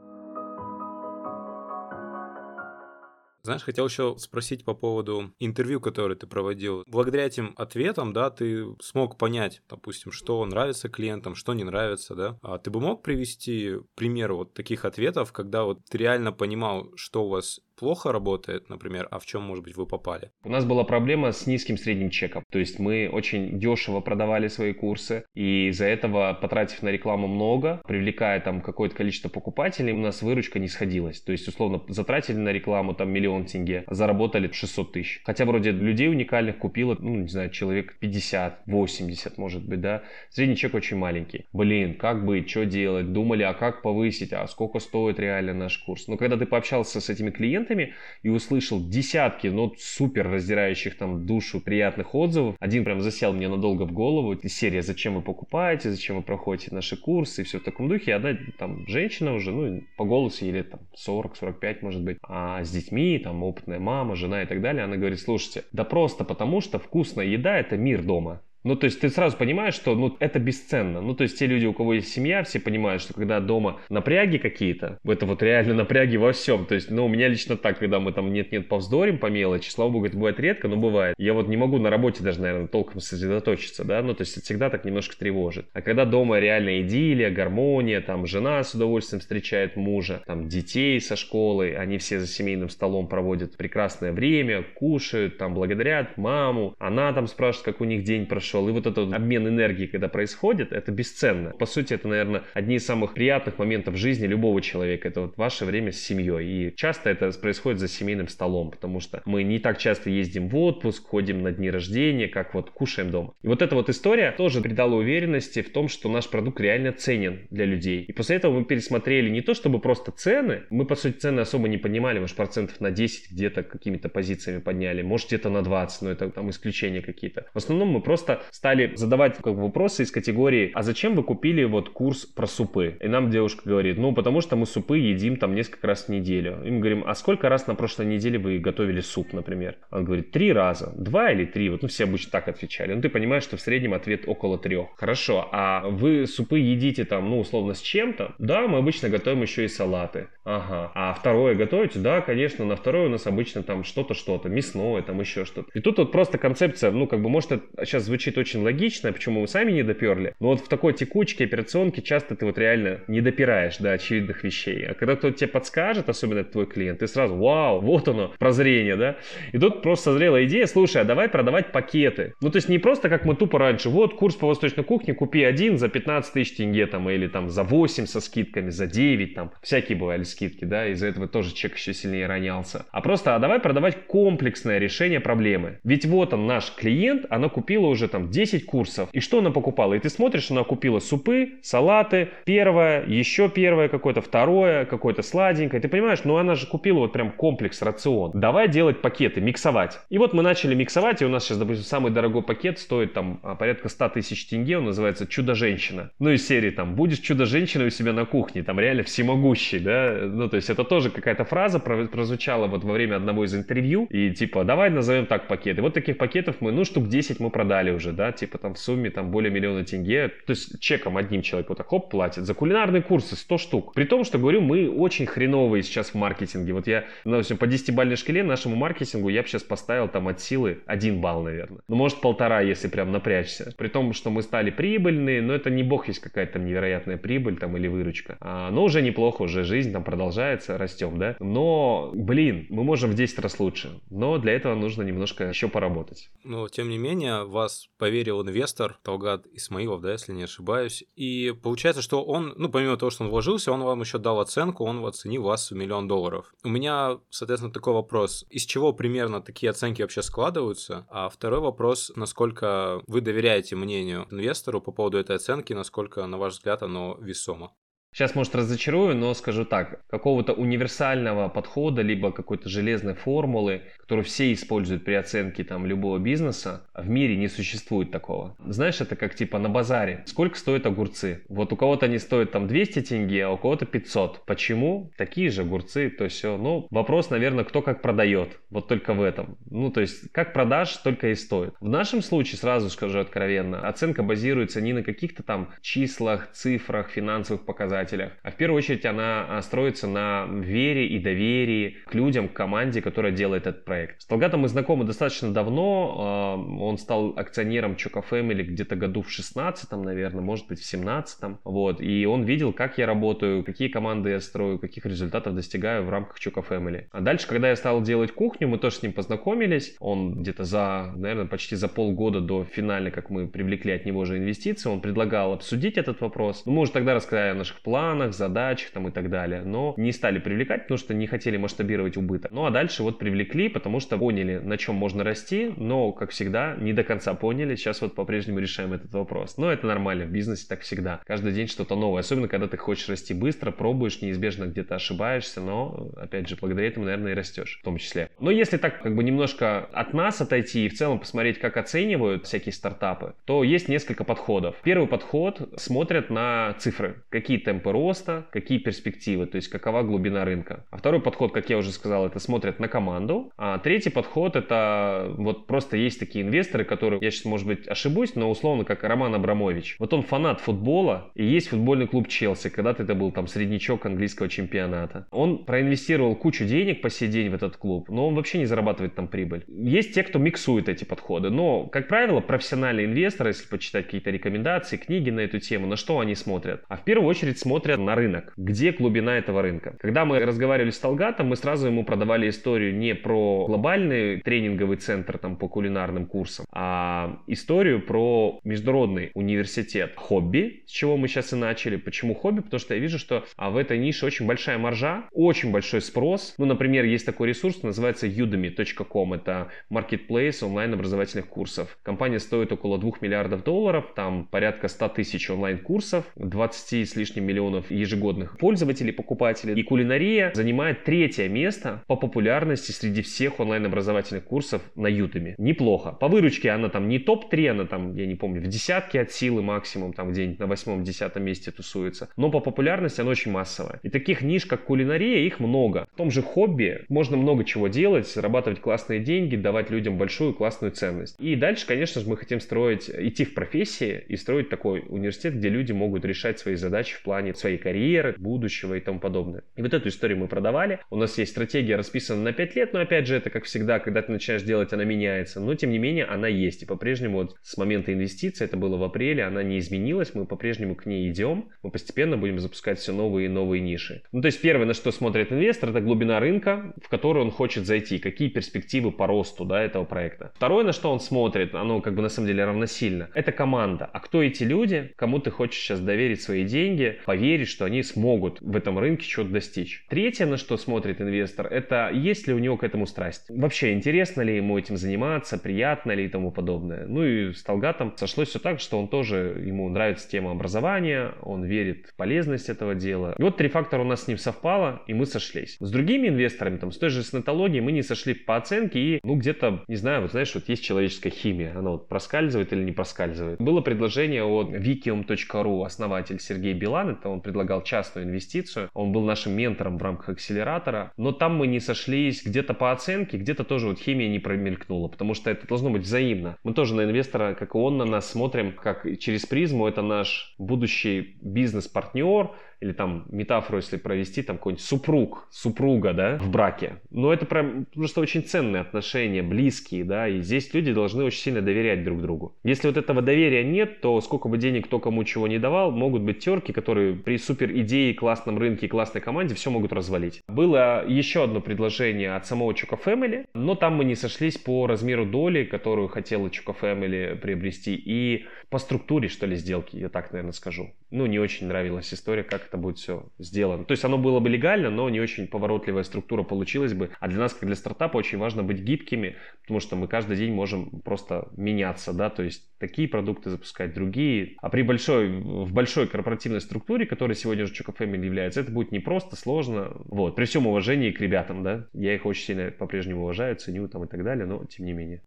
[3.42, 6.82] Знаешь, хотел еще спросить по поводу интервью, которое ты проводил.
[6.86, 12.38] Благодаря этим ответам, да, ты смог понять, допустим, что нравится клиентам, что не нравится, да.
[12.42, 17.24] А ты бы мог привести пример вот таких ответов, когда вот ты реально понимал, что
[17.24, 20.30] у вас плохо работает, например, а в чем, может быть, вы попали?
[20.44, 22.44] У нас была проблема с низким средним чеком.
[22.50, 27.80] То есть мы очень дешево продавали свои курсы, и из-за этого, потратив на рекламу много,
[27.86, 31.20] привлекая там какое-то количество покупателей, у нас выручка не сходилась.
[31.20, 35.20] То есть, условно, затратили на рекламу там миллион тенге, заработали 600 тысяч.
[35.24, 40.02] Хотя вроде людей уникальных купило, ну, не знаю, человек 50, 80, может быть, да.
[40.30, 41.46] Средний чек очень маленький.
[41.52, 43.12] Блин, как быть, что делать?
[43.12, 46.08] Думали, а как повысить, а сколько стоит реально наш курс?
[46.08, 51.26] Но когда ты пообщался с этими клиентами, клиентами и услышал десятки, ну, супер раздирающих там
[51.26, 52.56] душу приятных отзывов.
[52.60, 54.36] Один прям засел мне надолго в голову.
[54.48, 55.90] Серия «Зачем вы покупаете?
[55.90, 58.10] Зачем вы проходите наши курсы?» и все в таком духе.
[58.10, 62.70] И одна там женщина уже, ну, по голосу или там 40-45, может быть, а с
[62.70, 66.78] детьми, там, опытная мама, жена и так далее, она говорит, слушайте, да просто потому, что
[66.78, 68.40] вкусная еда– это мир дома.
[68.64, 71.02] Ну, то есть ты сразу понимаешь, что ну, это бесценно.
[71.02, 74.38] Ну, то есть те люди, у кого есть семья, все понимают, что когда дома напряги
[74.38, 76.64] какие-то, это вот реально напряги во всем.
[76.64, 79.90] То есть, ну, у меня лично так, когда мы там нет-нет повздорим по мелочи, слава
[79.90, 81.14] богу, это бывает редко, но бывает.
[81.18, 84.46] Я вот не могу на работе даже, наверное, толком сосредоточиться, да, ну, то есть это
[84.46, 85.66] всегда так немножко тревожит.
[85.74, 91.16] А когда дома реально идиллия, гармония, там жена с удовольствием встречает мужа, там детей со
[91.16, 97.26] школы, они все за семейным столом проводят прекрасное время, кушают, там благодарят маму, она там
[97.26, 98.68] спрашивает, как у них день прошел, прошел.
[98.68, 101.50] И вот этот обмен энергии, когда происходит, это бесценно.
[101.50, 105.08] По сути, это, наверное, одни из самых приятных моментов жизни любого человека.
[105.08, 106.68] Это вот ваше время с семьей.
[106.68, 110.56] И часто это происходит за семейным столом, потому что мы не так часто ездим в
[110.56, 113.34] отпуск, ходим на дни рождения, как вот кушаем дома.
[113.42, 117.46] И вот эта вот история тоже придала уверенности в том, что наш продукт реально ценен
[117.50, 118.04] для людей.
[118.04, 121.68] И после этого мы пересмотрели не то, чтобы просто цены, мы, по сути, цены особо
[121.68, 126.10] не поднимали, может, процентов на 10 где-то какими-то позициями подняли, может, где-то на 20, но
[126.10, 127.46] это там исключения какие-то.
[127.52, 131.64] В основном мы просто стали задавать как бы, вопросы из категории, а зачем вы купили
[131.64, 132.96] вот курс про супы?
[133.00, 136.60] И нам девушка говорит, ну, потому что мы супы едим там несколько раз в неделю.
[136.64, 139.76] И мы говорим, а сколько раз на прошлой неделе вы готовили суп, например?
[139.90, 140.92] Он говорит, три раза.
[140.96, 141.70] Два или три?
[141.70, 142.94] Вот, ну, все обычно так отвечали.
[142.94, 144.88] Ну, ты понимаешь, что в среднем ответ около трех.
[144.96, 148.34] Хорошо, а вы супы едите там, ну, условно, с чем-то?
[148.38, 150.28] Да, мы обычно готовим еще и салаты.
[150.44, 150.92] Ага.
[150.94, 151.98] А второе готовите?
[151.98, 155.70] Да, конечно, на второе у нас обычно там что-то, что-то, мясное, там еще что-то.
[155.74, 159.12] И тут вот просто концепция, ну, как бы, может, это сейчас звучит звучит очень логично,
[159.12, 160.34] почему мы сами не доперли.
[160.40, 164.86] Но вот в такой текучке операционке часто ты вот реально не допираешь до очевидных вещей.
[164.86, 169.16] А когда кто-то тебе подскажет, особенно твой клиент, ты сразу, вау, вот оно, прозрение, да?
[169.52, 172.34] И тут просто созрела идея, слушай, а давай продавать пакеты.
[172.40, 175.44] Ну, то есть не просто как мы тупо раньше, вот курс по восточной кухне, купи
[175.44, 179.52] один за 15 тысяч тенге там, или там за 8 со скидками, за 9 там.
[179.62, 182.86] Всякие бывали скидки, да, из-за этого тоже чек еще сильнее ронялся.
[182.90, 185.78] А просто, а давай продавать комплексное решение проблемы.
[185.84, 189.08] Ведь вот он, наш клиент, она купила уже там 10 курсов.
[189.12, 189.94] И что она покупала?
[189.94, 195.80] И ты смотришь, она купила супы, салаты, первое, еще первое какое-то, второе, какое-то сладенькое.
[195.80, 198.32] Ты понимаешь, ну она же купила вот прям комплекс, рацион.
[198.34, 199.98] Давай делать пакеты, миксовать.
[200.10, 203.40] И вот мы начали миксовать, и у нас сейчас, допустим, самый дорогой пакет стоит там
[203.42, 206.10] а, порядка 100 тысяч тенге, он называется «Чудо-женщина».
[206.18, 210.18] Ну из серии там «Будешь чудо-женщиной у себя на кухне», там реально всемогущий, да?
[210.22, 214.30] Ну то есть это тоже какая-то фраза прозвучала вот во время одного из интервью, и
[214.30, 215.82] типа давай назовем так пакеты.
[215.82, 219.10] Вот таких пакетов мы, ну штук 10 мы продали уже, да, типа там в сумме
[219.10, 222.44] там более миллиона тенге, то есть чеком одним человек вот так хоп платит.
[222.44, 223.94] За кулинарные курсы 100 штук.
[223.94, 226.72] При том, что, говорю, мы очень хреновые сейчас в маркетинге.
[226.72, 230.78] Вот я, ну, по 10-бальной шкале нашему маркетингу я бы сейчас поставил там от силы
[230.86, 231.80] 1 балл, наверное.
[231.88, 233.74] Ну, может, полтора, если прям напрячься.
[233.76, 237.56] При том, что мы стали прибыльные, но это не бог есть какая-то там невероятная прибыль
[237.56, 238.36] там или выручка.
[238.40, 241.36] А, но уже неплохо, уже жизнь там продолжается, растем, да.
[241.40, 244.00] Но, блин, мы можем в 10 раз лучше.
[244.10, 246.30] Но для этого нужно немножко еще поработать.
[246.44, 251.04] Но, тем не менее, вас поверил инвестор Талгат Исмаилов, да, если не ошибаюсь.
[251.16, 254.84] И получается, что он, ну, помимо того, что он вложился, он вам еще дал оценку,
[254.84, 256.52] он оценил вас в миллион долларов.
[256.62, 258.44] У меня, соответственно, такой вопрос.
[258.50, 261.06] Из чего примерно такие оценки вообще складываются?
[261.08, 266.52] А второй вопрос, насколько вы доверяете мнению инвестору по поводу этой оценки, насколько, на ваш
[266.52, 267.72] взгляд, оно весомо?
[268.14, 270.06] Сейчас, может, разочарую, но скажу так.
[270.08, 276.86] Какого-то универсального подхода, либо какой-то железной формулы, которую все используют при оценке там любого бизнеса,
[276.94, 278.54] в мире не существует такого.
[278.64, 280.22] Знаешь, это как типа на базаре.
[280.26, 281.42] Сколько стоят огурцы?
[281.48, 284.46] Вот у кого-то они стоят там 200 тенге, а у кого-то 500.
[284.46, 285.10] Почему?
[285.16, 286.56] Такие же огурцы, то все.
[286.56, 288.60] Ну, вопрос, наверное, кто как продает.
[288.70, 289.58] Вот только в этом.
[289.68, 291.74] Ну, то есть, как продаж, только и стоит.
[291.80, 297.64] В нашем случае, сразу скажу откровенно, оценка базируется не на каких-то там числах, цифрах, финансовых
[297.64, 302.48] показателях, показателях, а в первую очередь она а, строится на вере и доверии к людям,
[302.48, 304.22] к команде, которая делает этот проект.
[304.22, 309.30] С Талгатом мы знакомы достаточно давно, а, он стал акционером Choco Family где-то году в
[309.30, 314.30] 16 наверное, может быть в 17 вот, и он видел, как я работаю, какие команды
[314.30, 317.04] я строю, каких результатов достигаю в рамках Choco Family.
[317.12, 321.12] А дальше, когда я стал делать кухню, мы тоже с ним познакомились, он где-то за,
[321.16, 325.52] наверное, почти за полгода до финальной, как мы привлекли от него же инвестиции, он предлагал
[325.52, 326.62] обсудить этот вопрос.
[326.66, 327.93] Ну, мы уже тогда рассказали о наших планах,
[328.32, 332.50] задачах там и так далее, но не стали привлекать, потому что не хотели масштабировать убыток.
[332.52, 336.74] Ну, а дальше вот привлекли, потому что поняли, на чем можно расти, но, как всегда,
[336.78, 337.74] не до конца поняли.
[337.76, 339.56] Сейчас вот по-прежнему решаем этот вопрос.
[339.56, 341.20] Но это нормально, в бизнесе так всегда.
[341.26, 346.10] Каждый день что-то новое, особенно когда ты хочешь расти быстро, пробуешь, неизбежно где-то ошибаешься, но,
[346.16, 348.30] опять же, благодаря этому, наверное, и растешь в том числе.
[348.40, 352.46] Но если так как бы немножко от нас отойти и в целом посмотреть, как оценивают
[352.46, 354.76] всякие стартапы, то есть несколько подходов.
[354.82, 357.22] Первый подход смотрят на цифры.
[357.28, 360.84] Какие темпы роста, какие перспективы, то есть какова глубина рынка.
[360.90, 363.52] А второй подход, как я уже сказал, это смотрят на команду.
[363.56, 368.34] А третий подход это вот просто есть такие инвесторы, которые, я сейчас, может быть, ошибусь,
[368.34, 369.96] но условно как Роман Абрамович.
[369.98, 372.70] Вот он фанат футбола и есть футбольный клуб Челси.
[372.70, 375.26] Когда-то это был там среднячок английского чемпионата.
[375.30, 379.14] Он проинвестировал кучу денег по сей день в этот клуб, но он вообще не зарабатывает
[379.14, 379.64] там прибыль.
[379.68, 384.96] Есть те, кто миксует эти подходы, но, как правило, профессиональные инвесторы, если почитать какие-то рекомендации,
[384.96, 386.84] книги на эту тему, на что они смотрят?
[386.88, 388.52] А в первую очередь смотрят на рынок.
[388.58, 389.96] Где глубина этого рынка?
[389.98, 395.38] Когда мы разговаривали с Толгатом, мы сразу ему продавали историю не про глобальный тренинговый центр
[395.38, 401.56] там по кулинарным курсам, а историю про международный университет хобби, с чего мы сейчас и
[401.56, 401.96] начали.
[401.96, 402.60] Почему хобби?
[402.60, 406.54] Потому что я вижу, что а в этой нише очень большая маржа, очень большой спрос.
[406.58, 409.32] Ну, например, есть такой ресурс, называется udemy.com.
[409.32, 411.96] Это marketplace онлайн-образовательных курсов.
[412.02, 417.90] Компания стоит около 2 миллиардов долларов, там порядка 100 тысяч онлайн-курсов, 20 с лишним миллионов
[417.90, 419.74] ежегодных пользователей, покупателей.
[419.74, 425.54] И кулинария занимает третье место по популярности среди всех онлайн-образовательных курсов на Udemy.
[425.58, 426.12] Неплохо.
[426.12, 429.62] По выручке она там не топ-3, она там, я не помню, в десятке от силы
[429.62, 432.28] максимум, там где-нибудь на восьмом-десятом месте тусуется.
[432.36, 434.00] Но по популярности она очень массовая.
[434.02, 436.06] И таких ниш, как кулинария, их много.
[436.12, 440.90] В том же хобби можно много чего делать, зарабатывать классные деньги, давать людям большую классную
[440.90, 441.36] ценность.
[441.38, 445.68] И дальше, конечно же, мы хотим строить, идти в профессии и строить такой университет, где
[445.68, 449.62] люди могут решать свои задачи в плане своей карьеры, будущего и тому подобное.
[449.76, 451.00] И вот эту историю мы продавали.
[451.10, 454.22] У нас есть стратегия расписана на 5 лет, но опять же, это как всегда, когда
[454.22, 455.60] ты начинаешь делать, она меняется.
[455.60, 456.82] Но тем не менее, она есть.
[456.82, 460.94] И по-прежнему вот с момента инвестиций, это было в апреле, она не изменилась, мы по-прежнему
[460.94, 461.70] к ней идем.
[461.82, 464.22] Мы постепенно будем запускать все новые и новые ниши.
[464.32, 467.86] Ну, то есть первое, на что смотрит инвестор, это глубина рынка, в которую он хочет
[467.86, 470.52] зайти, какие перспективы по росту да, этого проекта.
[470.54, 474.08] Второе, на что он смотрит, оно как бы на самом деле равносильно, это команда.
[474.12, 478.60] А кто эти люди, кому ты хочешь сейчас доверить свои деньги, поверить, что они смогут
[478.60, 480.04] в этом рынке чего-то достичь.
[480.08, 483.46] Третье, на что смотрит инвестор, это есть ли у него к этому страсть.
[483.48, 487.06] Вообще, интересно ли ему этим заниматься, приятно ли и тому подобное.
[487.08, 491.64] Ну и с Талгатом сошлось все так, что он тоже, ему нравится тема образования, он
[491.64, 493.34] верит в полезность этого дела.
[493.36, 495.76] И вот три фактора у нас с ним совпало, и мы сошлись.
[495.80, 499.34] С другими инвесторами, там, с той же снетологией, мы не сошли по оценке, и, ну,
[499.34, 503.60] где-то, не знаю, вот знаешь, вот есть человеческая химия, она вот проскальзывает или не проскальзывает.
[503.60, 509.52] Было предложение от vikium.ru, основатель Сергей Билан, это он предлагал частную инвестицию, он был нашим
[509.52, 513.98] ментором в рамках акселератора, но там мы не сошлись где-то по оценке, где-то тоже вот
[513.98, 516.56] химия не промелькнула, потому что это должно быть взаимно.
[516.62, 520.54] Мы тоже на инвестора, как и он на нас, смотрим как через призму, это наш
[520.58, 522.50] будущий бизнес-партнер,
[522.80, 526.96] или там метафору, если провести, там какой-нибудь супруг, супруга, да, в браке.
[527.10, 531.62] Но это прям просто очень ценные отношения, близкие, да, и здесь люди должны очень сильно
[531.62, 532.56] доверять друг другу.
[532.64, 536.22] Если вот этого доверия нет, то сколько бы денег кто кому чего не давал, могут
[536.22, 540.42] быть терки, которые при супер идее, классном рынке классной команде все могут развалить.
[540.48, 545.24] Было еще одно предложение от самого Чука Family, но там мы не сошлись по размеру
[545.24, 550.52] доли, которую хотела Чука Family приобрести, и по структуре, что ли, сделки, я так, наверное,
[550.52, 550.92] скажу.
[551.10, 553.84] Ну, не очень нравилась история, как это будет все сделано.
[553.84, 557.10] То есть оно было бы легально, но не очень поворотливая структура получилась бы.
[557.20, 560.52] А для нас, как для стартапа, очень важно быть гибкими, потому что мы каждый день
[560.52, 564.56] можем просто меняться, да, то есть такие продукты запускать, другие.
[564.60, 568.92] А при большой, в большой корпоративной структуре, которая сегодня уже Choco Family является, это будет
[568.92, 569.92] непросто, сложно.
[570.06, 574.04] Вот, при всем уважении к ребятам, да, я их очень сильно по-прежнему уважаю, ценю там
[574.04, 575.22] и так далее, но тем не менее.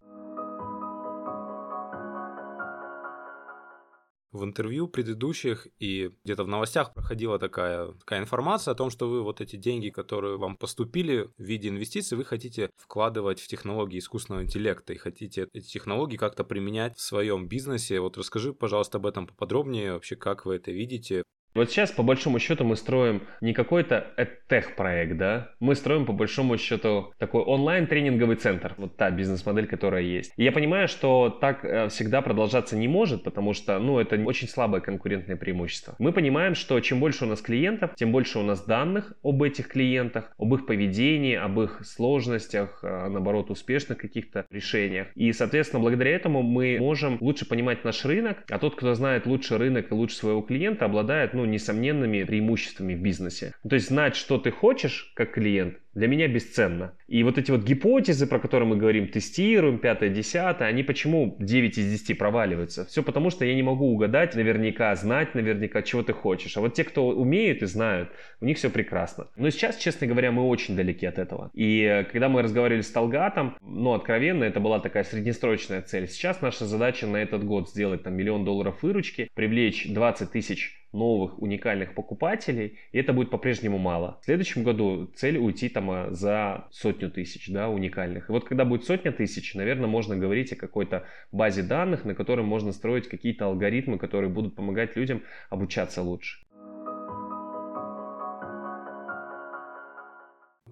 [4.32, 9.24] В интервью предыдущих и где-то в новостях проходила такая, такая информация о том, что вы
[9.24, 14.44] вот эти деньги, которые вам поступили в виде инвестиций, вы хотите вкладывать в технологии искусственного
[14.44, 18.00] интеллекта и хотите эти технологии как-то применять в своем бизнесе.
[18.00, 21.24] Вот расскажи, пожалуйста, об этом поподробнее, вообще как вы это видите.
[21.58, 24.06] Вот сейчас, по большому счету, мы строим не какой-то
[24.48, 30.34] тех-проект, да, мы строим, по большому счету, такой онлайн-тренинговый центр, вот та бизнес-модель, которая есть.
[30.38, 34.48] И я понимаю, что так э, всегда продолжаться не может, потому что, ну, это очень
[34.48, 35.96] слабое конкурентное преимущество.
[35.98, 39.68] Мы понимаем, что чем больше у нас клиентов, тем больше у нас данных об этих
[39.68, 45.08] клиентах, об их поведении, об их сложностях, э, наоборот, успешных каких-то решениях.
[45.16, 49.58] И, соответственно, благодаря этому мы можем лучше понимать наш рынок, а тот, кто знает лучше
[49.58, 53.54] рынок и лучше своего клиента, обладает, ну, несомненными преимуществами в бизнесе.
[53.68, 56.94] То есть знать, что ты хочешь как клиент, для меня бесценно.
[57.08, 61.78] И вот эти вот гипотезы, про которые мы говорим, тестируем, пятое, десятое, они почему 9
[61.80, 62.86] из 10 проваливаются?
[62.86, 66.56] Все потому, что я не могу угадать наверняка, знать наверняка, чего ты хочешь.
[66.56, 69.28] А вот те, кто умеют и знают, у них все прекрасно.
[69.36, 71.50] Но сейчас, честно говоря, мы очень далеки от этого.
[71.56, 76.08] И э, когда мы разговаривали с Талгатом, ну, откровенно, это была такая среднесрочная цель.
[76.08, 81.40] Сейчас наша задача на этот год сделать там миллион долларов выручки, привлечь 20 тысяч новых
[81.42, 84.20] уникальных покупателей, и это будет по-прежнему мало.
[84.22, 88.30] В следующем году цель уйти там а, за сотню тысяч, да, уникальных.
[88.30, 92.46] И вот когда будет сотня тысяч, наверное, можно говорить о какой-то базе данных, на которой
[92.46, 96.47] можно строить какие-то алгоритмы, которые будут помогать людям обучаться лучше.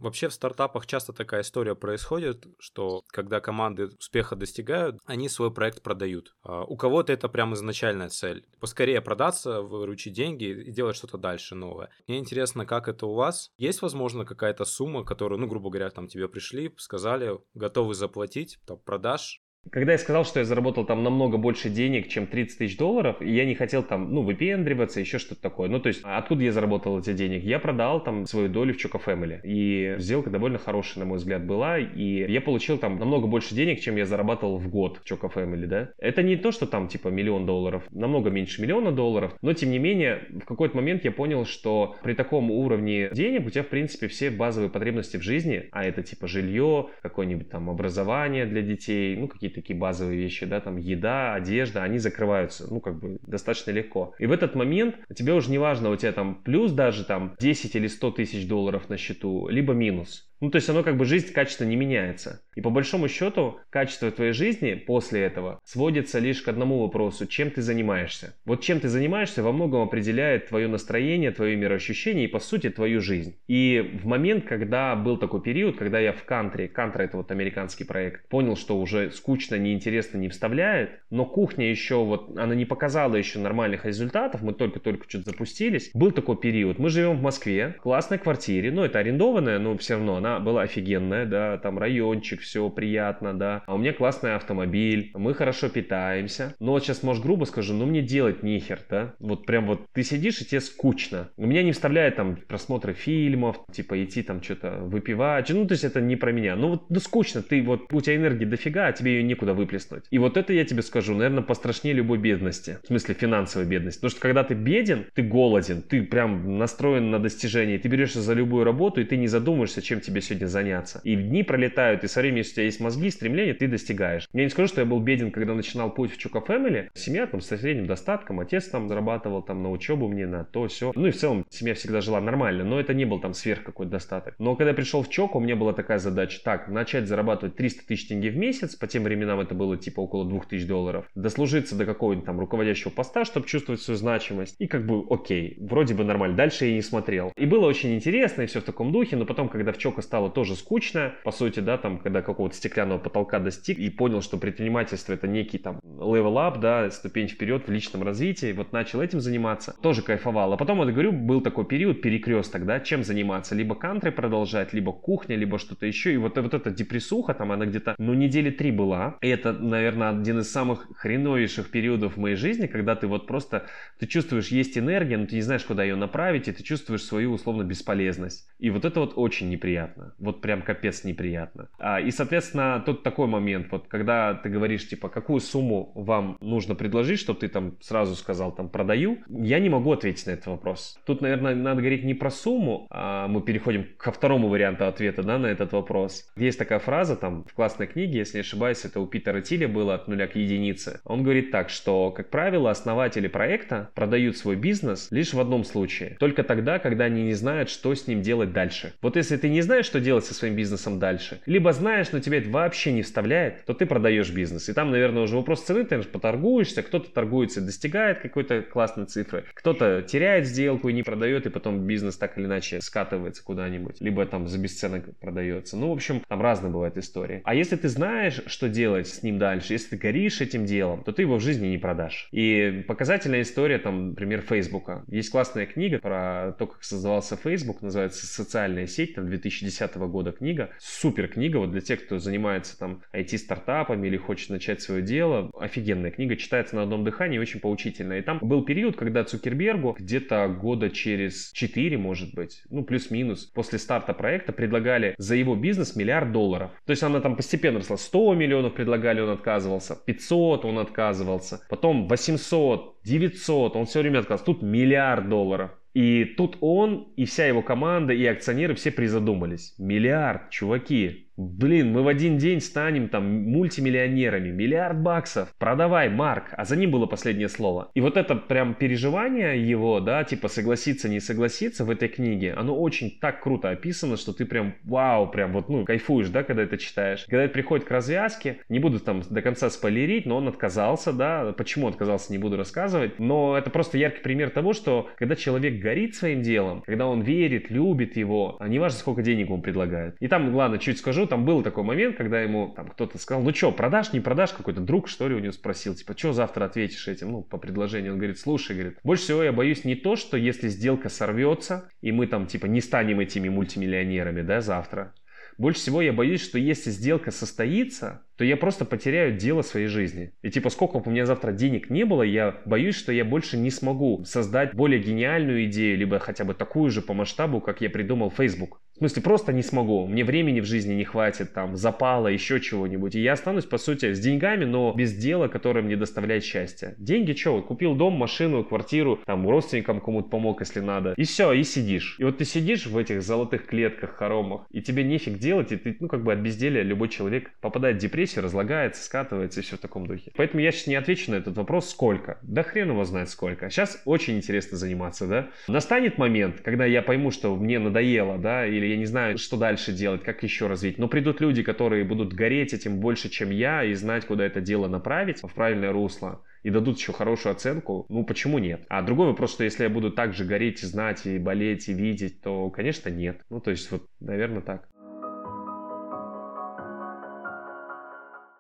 [0.06, 5.82] Вообще в стартапах часто такая история происходит, что когда команды успеха достигают, они свой проект
[5.82, 6.36] продают.
[6.44, 8.46] А у кого-то это прям изначальная цель.
[8.60, 11.90] Поскорее продаться, выручить деньги и делать что-то дальше новое.
[12.08, 13.50] Мне интересно, как это у вас?
[13.58, 18.78] Есть, возможно, какая-то сумма, которую, ну, грубо говоря, там тебе пришли, сказали, готовы заплатить, там,
[18.78, 19.42] продаж,
[19.72, 23.46] когда я сказал, что я заработал там намного больше денег, чем 30 тысяч долларов, я
[23.46, 25.70] не хотел там, ну, выпендриваться, еще что-то такое.
[25.70, 27.46] Ну, то есть, откуда я заработал эти деньги?
[27.46, 29.40] Я продал там свою долю в Choco Family.
[29.44, 31.80] И сделка довольно хорошая, на мой взгляд, была.
[31.80, 35.66] И я получил там намного больше денег, чем я зарабатывал в год в Choco Family,
[35.66, 35.90] да.
[35.98, 39.36] Это не то, что там типа миллион долларов, намного меньше миллиона долларов.
[39.42, 43.50] Но, тем не менее, в какой-то момент я понял, что при таком уровне денег у
[43.50, 48.46] тебя, в принципе, все базовые потребности в жизни, а это типа жилье, какое-нибудь там образование
[48.46, 53.00] для детей, ну, какие-то такие базовые вещи, да, там еда, одежда, они закрываются, ну, как
[53.00, 54.14] бы достаточно легко.
[54.20, 57.76] И в этот момент тебе уже не важно, у тебя там плюс даже там 10
[57.76, 60.30] или 100 тысяч долларов на счету, либо минус.
[60.42, 62.42] Ну, то есть оно как бы жизнь качественно не меняется.
[62.56, 67.52] И по большому счету, качество твоей жизни после этого сводится лишь к одному вопросу, чем
[67.52, 68.36] ты занимаешься.
[68.46, 73.02] Вот чем ты занимаешься во многом определяет твое настроение, твое мироощущение и, по сути, твою
[73.02, 73.38] жизнь.
[73.48, 77.84] И в момент, когда был такой период, когда я в кантри, кантра это вот американский
[77.84, 83.16] проект, понял, что уже скучно, неинтересно не вставляет, но кухня еще вот, она не показала
[83.16, 85.92] еще нормальных результатов, мы только-только что-то запустились.
[85.94, 89.96] Был такой период, мы живем в Москве, в классной квартире, ну, это арендованная, но все
[89.96, 93.64] равно она была офигенная, да, там райончик, все приятно, да.
[93.68, 96.56] А у меня классный автомобиль, мы хорошо питаемся.
[96.60, 99.14] Но вот сейчас, может, грубо скажу, ну мне делать нихер, да.
[99.20, 101.30] Вот прям вот ты сидишь и тебе скучно.
[101.38, 105.50] У меня не вставляет там просмотры фильмов, типа идти там что-то выпивать.
[105.50, 106.56] Ну, то есть это не про меня.
[106.56, 110.06] Ну вот, ну скучно, ты вот, у тебя энергии дофига, а тебе ее некуда выплеснуть.
[110.10, 112.80] И вот это я тебе скажу, наверное, пострашнее любой бедности.
[112.84, 114.00] В смысле финансовой бедности.
[114.00, 118.34] Потому что когда ты беден, ты голоден, ты прям настроен на достижение, ты берешься за
[118.34, 121.02] любую работу, и ты не задумываешься, чем тебе сегодня заняться.
[121.04, 124.28] И дни пролетают, и со временем, если у тебя есть мозги, стремления, ты достигаешь.
[124.34, 126.90] Я не скажу, что я был беден, когда начинал путь в Чука Family.
[126.94, 130.92] Семья там со средним достатком, отец там зарабатывал там на учебу мне, на то, все.
[130.96, 133.92] Ну и в целом семья всегда жила нормально, но это не был там сверх какой-то
[133.94, 134.36] достаток.
[134.40, 137.88] Но когда я пришел в Чоку, у меня была такая задача, так, начать зарабатывать 300
[137.88, 141.86] тысяч тенге в месяц, по тем временам это было типа около 2000 долларов, дослужиться до
[141.86, 144.56] какого-нибудь там руководящего поста, чтобы чувствовать свою значимость.
[144.60, 146.36] И как бы окей, вроде бы нормально.
[146.36, 147.32] Дальше я не смотрел.
[147.36, 150.30] И было очень интересно, и все в таком духе, но потом, когда в Чока стало
[150.30, 155.14] тоже скучно, по сути, да, там, когда какого-то стеклянного потолка достиг и понял, что предпринимательство
[155.14, 159.76] это некий там level up, да, ступень вперед в личном развитии, вот начал этим заниматься,
[159.82, 160.54] тоже кайфовал.
[160.54, 164.94] А потом, вот говорю, был такой период, перекресток, да, чем заниматься, либо кантри продолжать, либо
[164.94, 168.72] кухня, либо что-то еще, и вот, вот эта депрессуха, там, она где-то, ну, недели три
[168.72, 173.28] была, и это, наверное, один из самых хреновейших периодов в моей жизни, когда ты вот
[173.28, 173.66] просто,
[174.00, 177.34] ты чувствуешь, есть энергия, но ты не знаешь, куда ее направить, и ты чувствуешь свою,
[177.34, 178.48] условно, бесполезность.
[178.60, 181.70] И вот это вот очень неприятно, вот прям капец неприятно.
[181.80, 186.76] А, и, соответственно, тут такой момент, вот когда ты говоришь, типа, какую сумму вам нужно
[186.76, 190.98] предложить, чтобы ты там сразу сказал, там, продаю, я не могу ответить на этот вопрос.
[191.06, 195.38] Тут, наверное, надо говорить не про сумму, а мы переходим ко второму варианту ответа, да,
[195.38, 196.26] на этот вопрос.
[196.36, 199.96] Есть такая фраза там в классной книге, если не ошибаюсь, это у Питера Тиля было
[199.96, 201.00] от нуля к единице.
[201.06, 206.18] Он говорит так, что, как правило, основатели проекта продают свой бизнес лишь в одном случае.
[206.20, 208.94] Только тогда, когда они не знают, что с ним делать дальше.
[209.02, 212.20] Вот если ты не знаешь, знаешь, что делать со своим бизнесом дальше, либо знаешь, но
[212.20, 214.70] тебя это вообще не вставляет, то ты продаешь бизнес.
[214.70, 220.02] И там, наверное, уже вопрос цены, ты поторгуешься, кто-то торгуется достигает какой-то классной цифры, кто-то
[220.02, 224.48] теряет сделку и не продает, и потом бизнес так или иначе скатывается куда-нибудь, либо там
[224.48, 225.78] за бесценок продается.
[225.78, 227.42] Ну, в общем, там разные бывают истории.
[227.44, 231.12] А если ты знаешь, что делать с ним дальше, если ты горишь этим делом, то
[231.12, 232.28] ты его в жизни не продашь.
[232.32, 235.04] И показательная история, там, например, Фейсбука.
[235.08, 239.75] Есть классная книга про то, как создавался Facebook, называется «Социальная сеть», там, 2010
[240.08, 240.70] года книга.
[240.80, 245.50] Супер книга, вот для тех, кто занимается там IT-стартапами или хочет начать свое дело.
[245.60, 248.20] Офигенная книга, читается на одном дыхании, очень поучительная.
[248.20, 253.80] И там был период, когда Цукербергу где-то года через 4, может быть, ну, плюс-минус, после
[253.80, 256.72] старта проекта предлагали за его бизнес миллиард долларов.
[256.86, 257.98] То есть она там постепенно росла.
[257.98, 259.96] 100 миллионов предлагали, он отказывался.
[260.06, 261.62] 500 он отказывался.
[261.70, 264.46] Потом 800, 900, он все время отказывался.
[264.46, 265.72] Тут миллиард долларов.
[265.96, 269.74] И тут он и вся его команда и акционеры все призадумались.
[269.78, 276.64] Миллиард, чуваки, Блин, мы в один день станем там мультимиллионерами, миллиард баксов, продавай, Марк, а
[276.64, 277.92] за ним было последнее слово.
[277.94, 282.80] И вот это прям переживание его, да, типа согласиться, не согласиться в этой книге, оно
[282.80, 286.78] очень так круто описано, что ты прям, вау, прям вот, ну, кайфуешь, да, когда это
[286.78, 287.26] читаешь.
[287.26, 291.52] Когда это приходит к развязке, не буду там до конца спойлерить, но он отказался, да,
[291.52, 296.16] почему отказался, не буду рассказывать, но это просто яркий пример того, что когда человек горит
[296.16, 300.16] своим делом, когда он верит, любит его, а не важно, сколько денег ему предлагают.
[300.22, 303.54] И там, ладно, чуть скажу, там был такой момент, когда ему там кто-то сказал, ну
[303.54, 307.08] что, продашь, не продашь, какой-то друг, что ли, у него спросил, типа, что завтра ответишь
[307.08, 308.14] этим, ну, по предложению.
[308.14, 312.12] Он говорит, слушай, говорит, больше всего я боюсь не то, что если сделка сорвется, и
[312.12, 315.14] мы там, типа, не станем этими мультимиллионерами, да, завтра.
[315.58, 320.32] Больше всего я боюсь, что если сделка состоится, то я просто потеряю дело своей жизни.
[320.42, 323.58] И типа, сколько бы у меня завтра денег не было, я боюсь, что я больше
[323.58, 327.90] не смогу создать более гениальную идею, либо хотя бы такую же по масштабу, как я
[327.90, 328.82] придумал Facebook.
[328.96, 330.08] В смысле, просто не смогу.
[330.08, 333.14] Мне времени в жизни не хватит, там, запала, еще чего-нибудь.
[333.16, 336.96] И я останусь, по сути, с деньгами, но без дела, которое мне доставляет счастье.
[336.98, 337.58] Деньги что?
[337.58, 341.14] Вот купил дом, машину, квартиру, там, родственникам кому-то помог, если надо.
[341.18, 342.16] И все, и сидишь.
[342.20, 345.98] И вот ты сидишь в этих золотых клетках, хоромах, и тебе нефиг делать, и ты,
[346.00, 349.80] ну, как бы от безделия любой человек попадает в депрессию, разлагается, скатывается и все в
[349.80, 350.32] таком духе.
[350.36, 352.40] Поэтому я сейчас не отвечу на этот вопрос, сколько.
[352.42, 353.70] Да хрен его знает сколько.
[353.70, 355.50] Сейчас очень интересно заниматься, да.
[355.68, 359.92] Настанет момент, когда я пойму, что мне надоело, да, или я не знаю, что дальше
[359.92, 360.98] делать, как еще развить.
[360.98, 364.88] Но придут люди, которые будут гореть этим больше, чем я, и знать, куда это дело
[364.88, 368.86] направить в правильное русло и дадут еще хорошую оценку, ну почему нет?
[368.90, 371.94] А другой вопрос, что если я буду так же гореть и знать, и болеть, и
[371.94, 373.40] видеть, то, конечно, нет.
[373.52, 374.90] Ну, то есть, вот, наверное, так.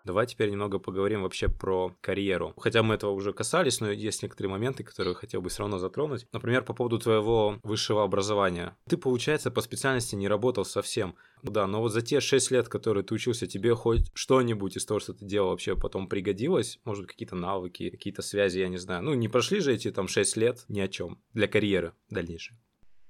[0.05, 2.53] Давай теперь немного поговорим вообще про карьеру.
[2.57, 6.27] Хотя мы этого уже касались, но есть некоторые моменты, которые хотел бы все равно затронуть.
[6.31, 8.77] Например, по поводу твоего высшего образования.
[8.87, 11.15] Ты, получается, по специальности не работал совсем.
[11.41, 14.99] Да, но вот за те 6 лет, которые ты учился, тебе хоть что-нибудь из того,
[14.99, 16.79] что ты делал, вообще потом пригодилось?
[16.85, 19.03] Может, какие-то навыки, какие-то связи, я не знаю.
[19.03, 22.57] Ну, не прошли же эти там 6 лет ни о чем для карьеры дальнейшей.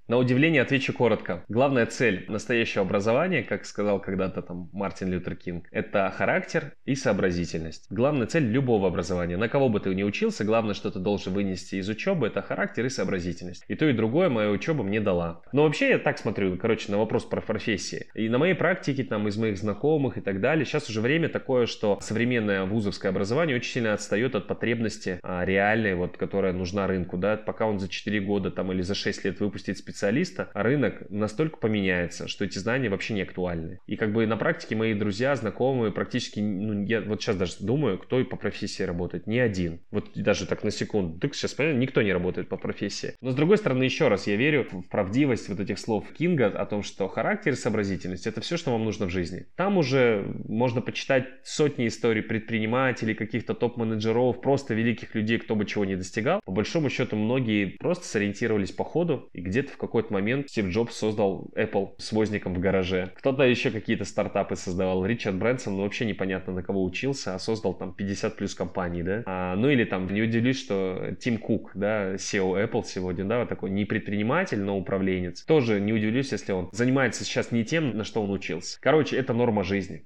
[0.08, 1.44] На удивление отвечу коротко.
[1.50, 7.88] Главная цель настоящего образования, как сказал когда-то там Мартин Лютер Кинг, это характер и сообразительность.
[7.90, 9.36] Главная цель любого образования.
[9.36, 12.86] На кого бы ты ни учился, главное, что ты должен вынести из учебы, это характер
[12.86, 13.66] и сообразительность.
[13.68, 15.42] И то, и другое моя учеба мне дала.
[15.52, 18.06] Но вообще я так смотрю, короче, на вопрос про профессии.
[18.14, 21.66] И на моей практике, там, из моих знакомых и так далее, сейчас уже время такое,
[21.66, 27.18] что современное вузовское образование очень сильно отстает от потребности а, реальной, вот, которая нужна рынку,
[27.18, 31.10] да, пока он за 4 года там или за 6 лет выпустит специалиста, специалиста, рынок
[31.10, 33.80] настолько поменяется, что эти знания вообще не актуальны.
[33.88, 37.98] И как бы на практике мои друзья, знакомые, практически, ну, я вот сейчас даже думаю,
[37.98, 39.26] кто и по профессии работает.
[39.26, 39.80] Ни один.
[39.92, 41.18] Вот даже так на секунду.
[41.18, 43.14] Ты сейчас понимаешь, никто не работает по профессии.
[43.22, 46.66] Но с другой стороны, еще раз, я верю в правдивость вот этих слов Кинга о
[46.66, 49.46] том, что характер и сообразительность это все, что вам нужно в жизни.
[49.56, 55.86] Там уже можно почитать сотни историй предпринимателей, каких-то топ-менеджеров, просто великих людей, кто бы чего
[55.86, 56.42] не достигал.
[56.44, 60.96] По большому счету, многие просто сориентировались по ходу и где-то в какой-то момент Стив Джобс
[60.96, 63.12] создал Apple с возником в гараже.
[63.16, 65.06] Кто-то еще какие-то стартапы создавал.
[65.06, 69.24] Ричард Брэнсон, ну вообще непонятно на кого учился, а создал там 50 плюс компаний, да.
[69.26, 73.50] А, ну или там, не удивлюсь, что Тим Кук, да, SEO Apple сегодня, да, вот
[73.50, 75.44] такой не предприниматель, но управленец.
[75.44, 78.78] Тоже не удивлюсь, если он занимается сейчас не тем, на что он учился.
[78.82, 80.06] Короче, это норма жизни.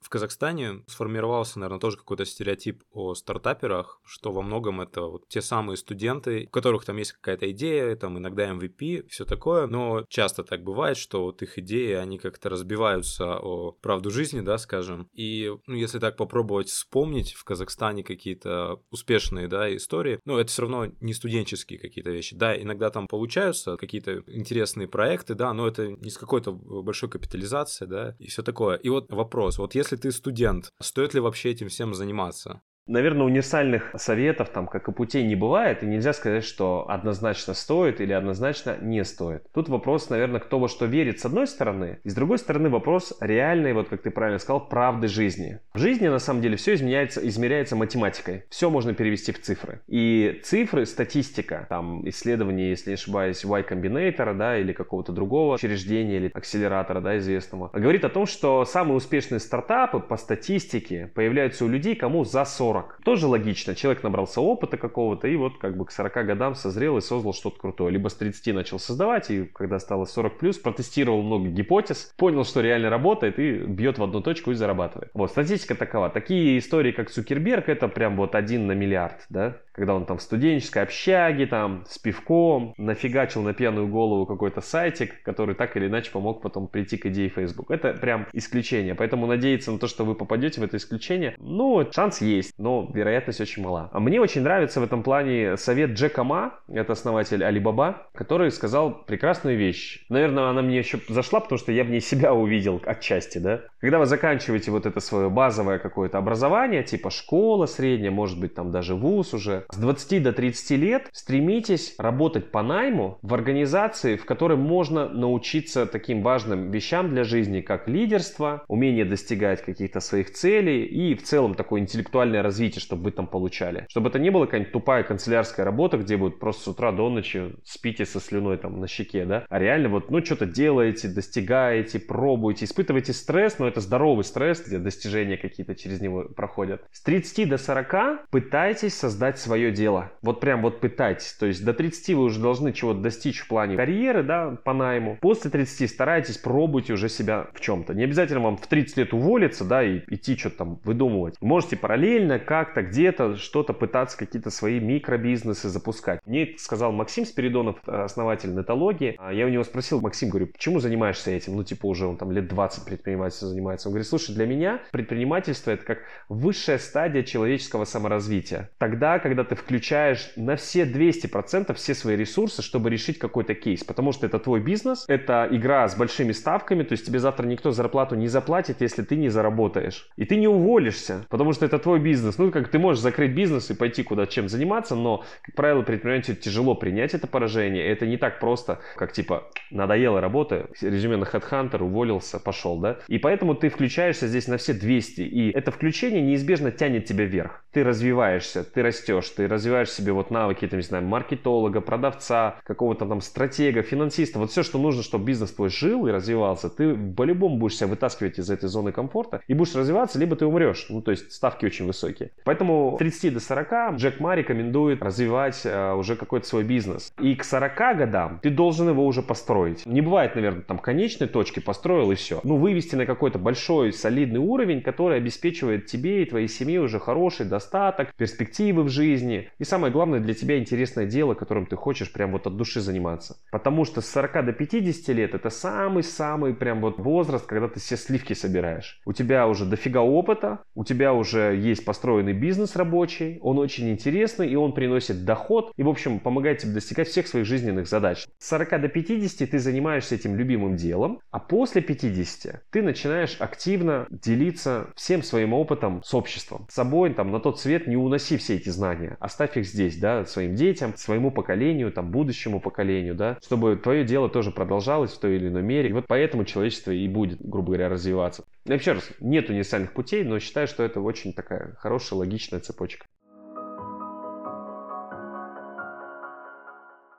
[0.00, 5.40] В Казахстане сформировался, наверное, тоже какой-то стереотип о стартаперах, что во многом это вот те
[5.40, 10.42] самые студенты, у которых там есть какая-то идея, там иногда MVP, все такое, но часто
[10.42, 15.08] так бывает, что вот их идеи, они как-то разбиваются о правду жизни, да, скажем.
[15.12, 20.62] И ну, если так попробовать вспомнить в Казахстане какие-то успешные, да, истории, ну, это все
[20.62, 22.34] равно не студенческие какие-то вещи.
[22.34, 27.88] Да, иногда там получаются какие-то интересные проекты, да, но это не с какой-то большой капитализацией,
[27.88, 28.76] да, и все такое.
[28.76, 32.62] И вот вопрос, вот если ты студент, стоит ли вообще этим всем заниматься?
[32.90, 38.00] Наверное, универсальных советов, там, как и путей, не бывает, и нельзя сказать, что однозначно стоит
[38.00, 39.44] или однозначно не стоит.
[39.54, 43.16] Тут вопрос, наверное, кто во что верит с одной стороны, и с другой стороны вопрос
[43.20, 45.60] реальный, вот как ты правильно сказал, правды жизни.
[45.72, 48.42] В жизни, на самом деле, все изменяется, измеряется математикой.
[48.50, 49.82] Все можно перевести в цифры.
[49.86, 56.16] И цифры, статистика, там, исследования, если не ошибаюсь, Y Combinator, да, или какого-то другого учреждения,
[56.16, 61.68] или акселератора, да, известного, говорит о том, что самые успешные стартапы по статистике появляются у
[61.68, 63.00] людей, кому за 40 40.
[63.04, 63.74] Тоже логично.
[63.74, 67.58] Человек набрался опыта какого-то и вот как бы к 40 годам созрел и создал что-то
[67.58, 67.92] крутое.
[67.92, 72.60] Либо с 30 начал создавать и когда стало 40 плюс, протестировал много гипотез, понял, что
[72.60, 75.10] реально работает и бьет в одну точку и зарабатывает.
[75.14, 76.10] Вот, статистика такова.
[76.10, 79.56] Такие истории, как Цукерберг, это прям вот один на миллиард, да?
[79.72, 85.22] Когда он там в студенческой общаге, там, с пивком, нафигачил на пьяную голову какой-то сайтик,
[85.22, 87.70] который так или иначе помог потом прийти к идее Facebook.
[87.70, 88.94] Это прям исключение.
[88.94, 93.40] Поэтому надеяться на то, что вы попадете в это исключение, ну, шанс есть но вероятность
[93.40, 93.88] очень мала.
[93.92, 99.02] А мне очень нравится в этом плане совет Джека Ма, это основатель Алибаба, который сказал
[99.04, 100.04] прекрасную вещь.
[100.08, 103.62] Наверное, она мне еще зашла, потому что я в ней себя увидел отчасти, да.
[103.80, 108.70] Когда вы заканчиваете вот это свое базовое какое-то образование, типа школа средняя, может быть там
[108.70, 114.26] даже вуз уже, с 20 до 30 лет стремитесь работать по найму в организации, в
[114.26, 120.84] которой можно научиться таким важным вещам для жизни, как лидерство, умение достигать каких-то своих целей
[120.84, 122.49] и в целом такое интеллектуальное развитие,
[122.80, 123.86] чтобы вы там получали.
[123.88, 127.54] Чтобы это не была какая-нибудь тупая канцелярская работа, где вы просто с утра до ночи
[127.64, 132.64] спите со слюной там на щеке, да, а реально вот, ну, что-то делаете, достигаете, пробуете,
[132.64, 136.82] испытываете стресс, но это здоровый стресс, где достижения какие-то через него проходят.
[136.92, 140.12] С 30 до 40 пытайтесь создать свое дело.
[140.22, 141.32] Вот прям вот пытайтесь.
[141.34, 145.18] То есть до 30 вы уже должны чего-то достичь в плане карьеры, да, по найму.
[145.20, 147.94] После 30 старайтесь, пробуйте уже себя в чем-то.
[147.94, 151.36] Не обязательно вам в 30 лет уволиться, да, и идти что-то там выдумывать.
[151.40, 156.20] Можете параллельно как-то где-то что-то пытаться, какие-то свои микробизнесы запускать.
[156.26, 159.16] Мне сказал Максим Спиридонов, основатель нетологии.
[159.18, 161.56] А я у него спросил, Максим, говорю, почему занимаешься этим?
[161.56, 163.88] Ну, типа уже он там лет 20 предпринимательством занимается.
[163.88, 168.70] Он говорит, слушай, для меня предпринимательство это как высшая стадия человеческого саморазвития.
[168.78, 173.84] Тогда, когда ты включаешь на все 200% все свои ресурсы, чтобы решить какой-то кейс.
[173.84, 177.70] Потому что это твой бизнес, это игра с большими ставками, то есть тебе завтра никто
[177.70, 180.08] зарплату не заплатит, если ты не заработаешь.
[180.16, 182.38] И ты не уволишься, потому что это твой бизнес бизнес.
[182.38, 186.36] Ну, как ты можешь закрыть бизнес и пойти куда чем заниматься, но, как правило, предпринимателю
[186.36, 187.86] тяжело принять это поражение.
[187.86, 192.98] Это не так просто, как типа надоела работа, резюме на HeadHunter, уволился, пошел, да.
[193.08, 195.20] И поэтому ты включаешься здесь на все 200.
[195.22, 197.64] И это включение неизбежно тянет тебя вверх.
[197.72, 203.06] Ты развиваешься, ты растешь, ты развиваешь себе вот навыки, там, не знаю, маркетолога, продавца, какого-то
[203.06, 204.38] там стратега, финансиста.
[204.38, 208.38] Вот все, что нужно, чтобы бизнес твой жил и развивался, ты по-любому будешь себя вытаскивать
[208.38, 210.86] из этой зоны комфорта и будешь развиваться, либо ты умрешь.
[210.88, 212.32] Ну, то есть ставки очень высокие рынке.
[212.44, 217.12] Поэтому 30 до 40 Джек Ма рекомендует развивать э, уже какой-то свой бизнес.
[217.20, 219.86] И к 40 годам ты должен его уже построить.
[219.86, 222.40] Не бывает, наверное, там конечной точки построил и все.
[222.44, 227.46] Ну, вывести на какой-то большой, солидный уровень, который обеспечивает тебе и твоей семье уже хороший
[227.46, 229.50] достаток, перспективы в жизни.
[229.58, 233.36] И самое главное, для тебя интересное дело, которым ты хочешь прям вот от души заниматься.
[233.50, 237.96] Потому что с 40 до 50 лет это самый-самый прям вот возраст, когда ты все
[237.96, 239.00] сливки собираешь.
[239.06, 243.88] У тебя уже дофига опыта, у тебя уже есть построенный построенный бизнес рабочий, он очень
[243.88, 248.26] интересный, и он приносит доход, и, в общем, помогает тебе достигать всех своих жизненных задач.
[248.38, 254.08] С 40 до 50 ты занимаешься этим любимым делом, а после 50 ты начинаешь активно
[254.10, 256.66] делиться всем своим опытом с обществом.
[256.68, 260.24] С собой, там, на тот свет не уноси все эти знания, оставь их здесь, да,
[260.24, 265.36] своим детям, своему поколению, там, будущему поколению, да, чтобы твое дело тоже продолжалось в той
[265.36, 265.90] или иной мере.
[265.90, 268.42] И вот поэтому человечество и будет, грубо говоря, развиваться.
[268.66, 273.06] И вообще раз, нет универсальных путей, но считаю, что это очень такая хорошая, логичная цепочка.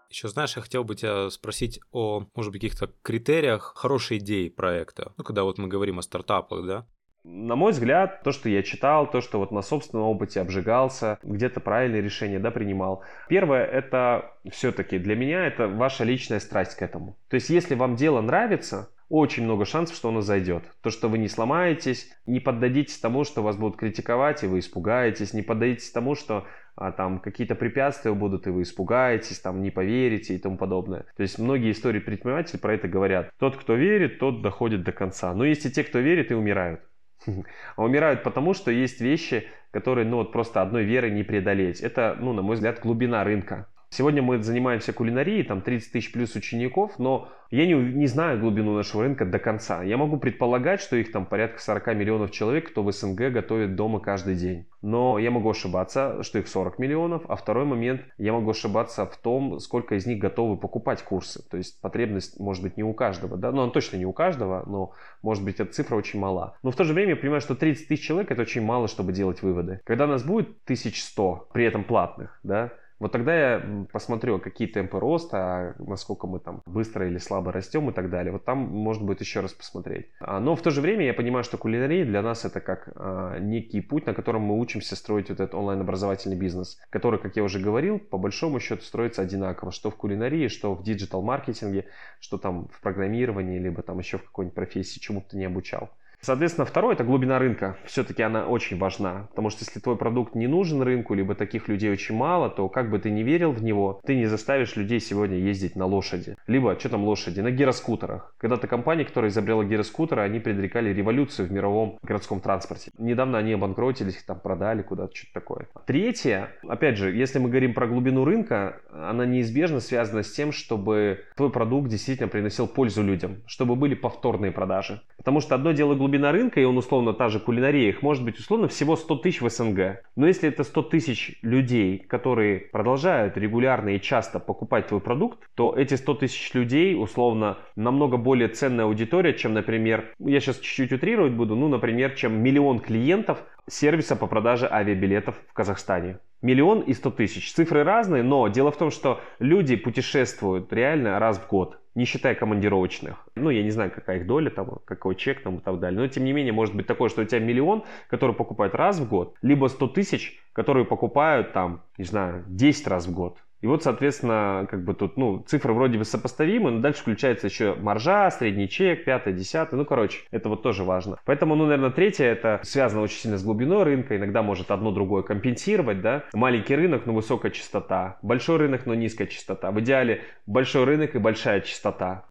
[0.09, 5.13] Еще, знаешь, я хотел бы тебя спросить о, может быть, каких-то критериях хорошей идеи проекта.
[5.17, 6.85] Ну, когда вот мы говорим о стартапах, да?
[7.23, 11.59] На мой взгляд, то, что я читал, то, что вот на собственном опыте обжигался, где-то
[11.59, 13.03] правильные решения да, принимал.
[13.29, 17.17] Первое, это все-таки для меня это ваша личная страсть к этому.
[17.29, 20.63] То есть, если вам дело нравится, очень много шансов, что оно зайдет.
[20.81, 25.33] То, что вы не сломаетесь, не поддадитесь тому, что вас будут критиковать, и вы испугаетесь,
[25.33, 30.35] не поддадитесь тому, что а, там какие-то препятствия будут, и вы испугаетесь, там не поверите
[30.35, 31.05] и тому подобное.
[31.17, 33.31] То есть многие истории предпринимателей про это говорят.
[33.37, 35.33] Тот, кто верит, тот доходит до конца.
[35.33, 36.81] Но есть и те, кто верит и умирают.
[37.75, 41.81] А умирают потому, что есть вещи, которые, ну, вот просто одной верой не преодолеть.
[41.81, 43.67] Это, ну, на мой взгляд, глубина рынка.
[43.93, 48.73] Сегодня мы занимаемся кулинарией, там 30 тысяч плюс учеников, но я не, не знаю глубину
[48.73, 49.83] нашего рынка до конца.
[49.83, 53.99] Я могу предполагать, что их там порядка 40 миллионов человек, кто в СНГ готовит дома
[53.99, 54.65] каждый день.
[54.81, 57.23] Но я могу ошибаться, что их 40 миллионов.
[57.27, 61.43] А второй момент, я могу ошибаться в том, сколько из них готовы покупать курсы.
[61.49, 64.63] То есть потребность может быть не у каждого, да, ну, она точно не у каждого,
[64.65, 66.55] но может быть эта цифра очень мала.
[66.63, 69.11] Но в то же время я понимаю, что 30 тысяч человек это очень мало, чтобы
[69.11, 69.81] делать выводы.
[69.83, 72.71] Когда нас будет 1100, при этом платных, да,
[73.01, 77.93] вот тогда я посмотрю, какие темпы роста, насколько мы там быстро или слабо растем и
[77.93, 78.31] так далее.
[78.31, 80.05] Вот там можно будет еще раз посмотреть.
[80.19, 83.39] А, но в то же время я понимаю, что кулинария для нас это как а,
[83.39, 87.59] некий путь, на котором мы учимся строить вот этот онлайн-образовательный бизнес, который, как я уже
[87.59, 91.87] говорил, по большому счету строится одинаково, что в кулинарии, что в диджитал-маркетинге,
[92.19, 95.89] что там в программировании, либо там еще в какой-нибудь профессии, чему бы ты не обучал.
[96.21, 97.77] Соответственно, второе– это глубина рынка.
[97.83, 101.91] Все-таки она очень важна, потому что если твой продукт не нужен рынку, либо таких людей
[101.91, 105.37] очень мало, то как бы ты не верил в него, ты не заставишь людей сегодня
[105.37, 106.37] ездить на лошади.
[106.45, 108.35] Либо, что там лошади, на гироскутерах.
[108.37, 112.91] Когда-то компания, которая изобрела гироскутеры, они предрекали революцию в мировом городском транспорте.
[112.99, 115.67] Недавно они обанкротились, их там продали куда-то, что-то такое.
[115.87, 121.21] Третье, опять же, если мы говорим про глубину рынка, она неизбежно связана с тем, чтобы
[121.35, 125.01] твой продукт действительно приносил пользу людям, чтобы были повторные продажи.
[125.17, 128.25] Потому что одно дело глубина глубина рынка, и он условно та же кулинария, их может
[128.25, 130.03] быть условно всего 100 тысяч в СНГ.
[130.17, 135.73] Но если это 100 тысяч людей, которые продолжают регулярно и часто покупать твой продукт, то
[135.73, 141.31] эти 100 тысяч людей условно намного более ценная аудитория, чем, например, я сейчас чуть-чуть утрировать
[141.31, 146.19] буду, ну, например, чем миллион клиентов сервиса по продаже авиабилетов в Казахстане.
[146.41, 147.53] Миллион и сто тысяч.
[147.53, 152.35] Цифры разные, но дело в том, что люди путешествуют реально раз в год не считая
[152.35, 153.27] командировочных.
[153.35, 155.99] Ну, я не знаю, какая их доля, там, какой чек там и так далее.
[155.99, 159.09] Но, тем не менее, может быть такое, что у тебя миллион, который покупают раз в
[159.09, 163.37] год, либо 100 тысяч, которые покупают, там, не знаю, 10 раз в год.
[163.61, 167.75] И вот, соответственно, как бы тут, ну, цифры вроде бы сопоставимы, но дальше включается еще
[167.75, 171.17] маржа, средний чек, пятое, десятое, ну, короче, это вот тоже важно.
[171.25, 175.23] Поэтому, ну, наверное, третье, это связано очень сильно с глубиной рынка, иногда может одно другое
[175.23, 176.23] компенсировать, да.
[176.33, 179.71] Маленький рынок, но высокая частота, большой рынок, но низкая частота.
[179.71, 182.25] В идеале большой рынок и большая частота.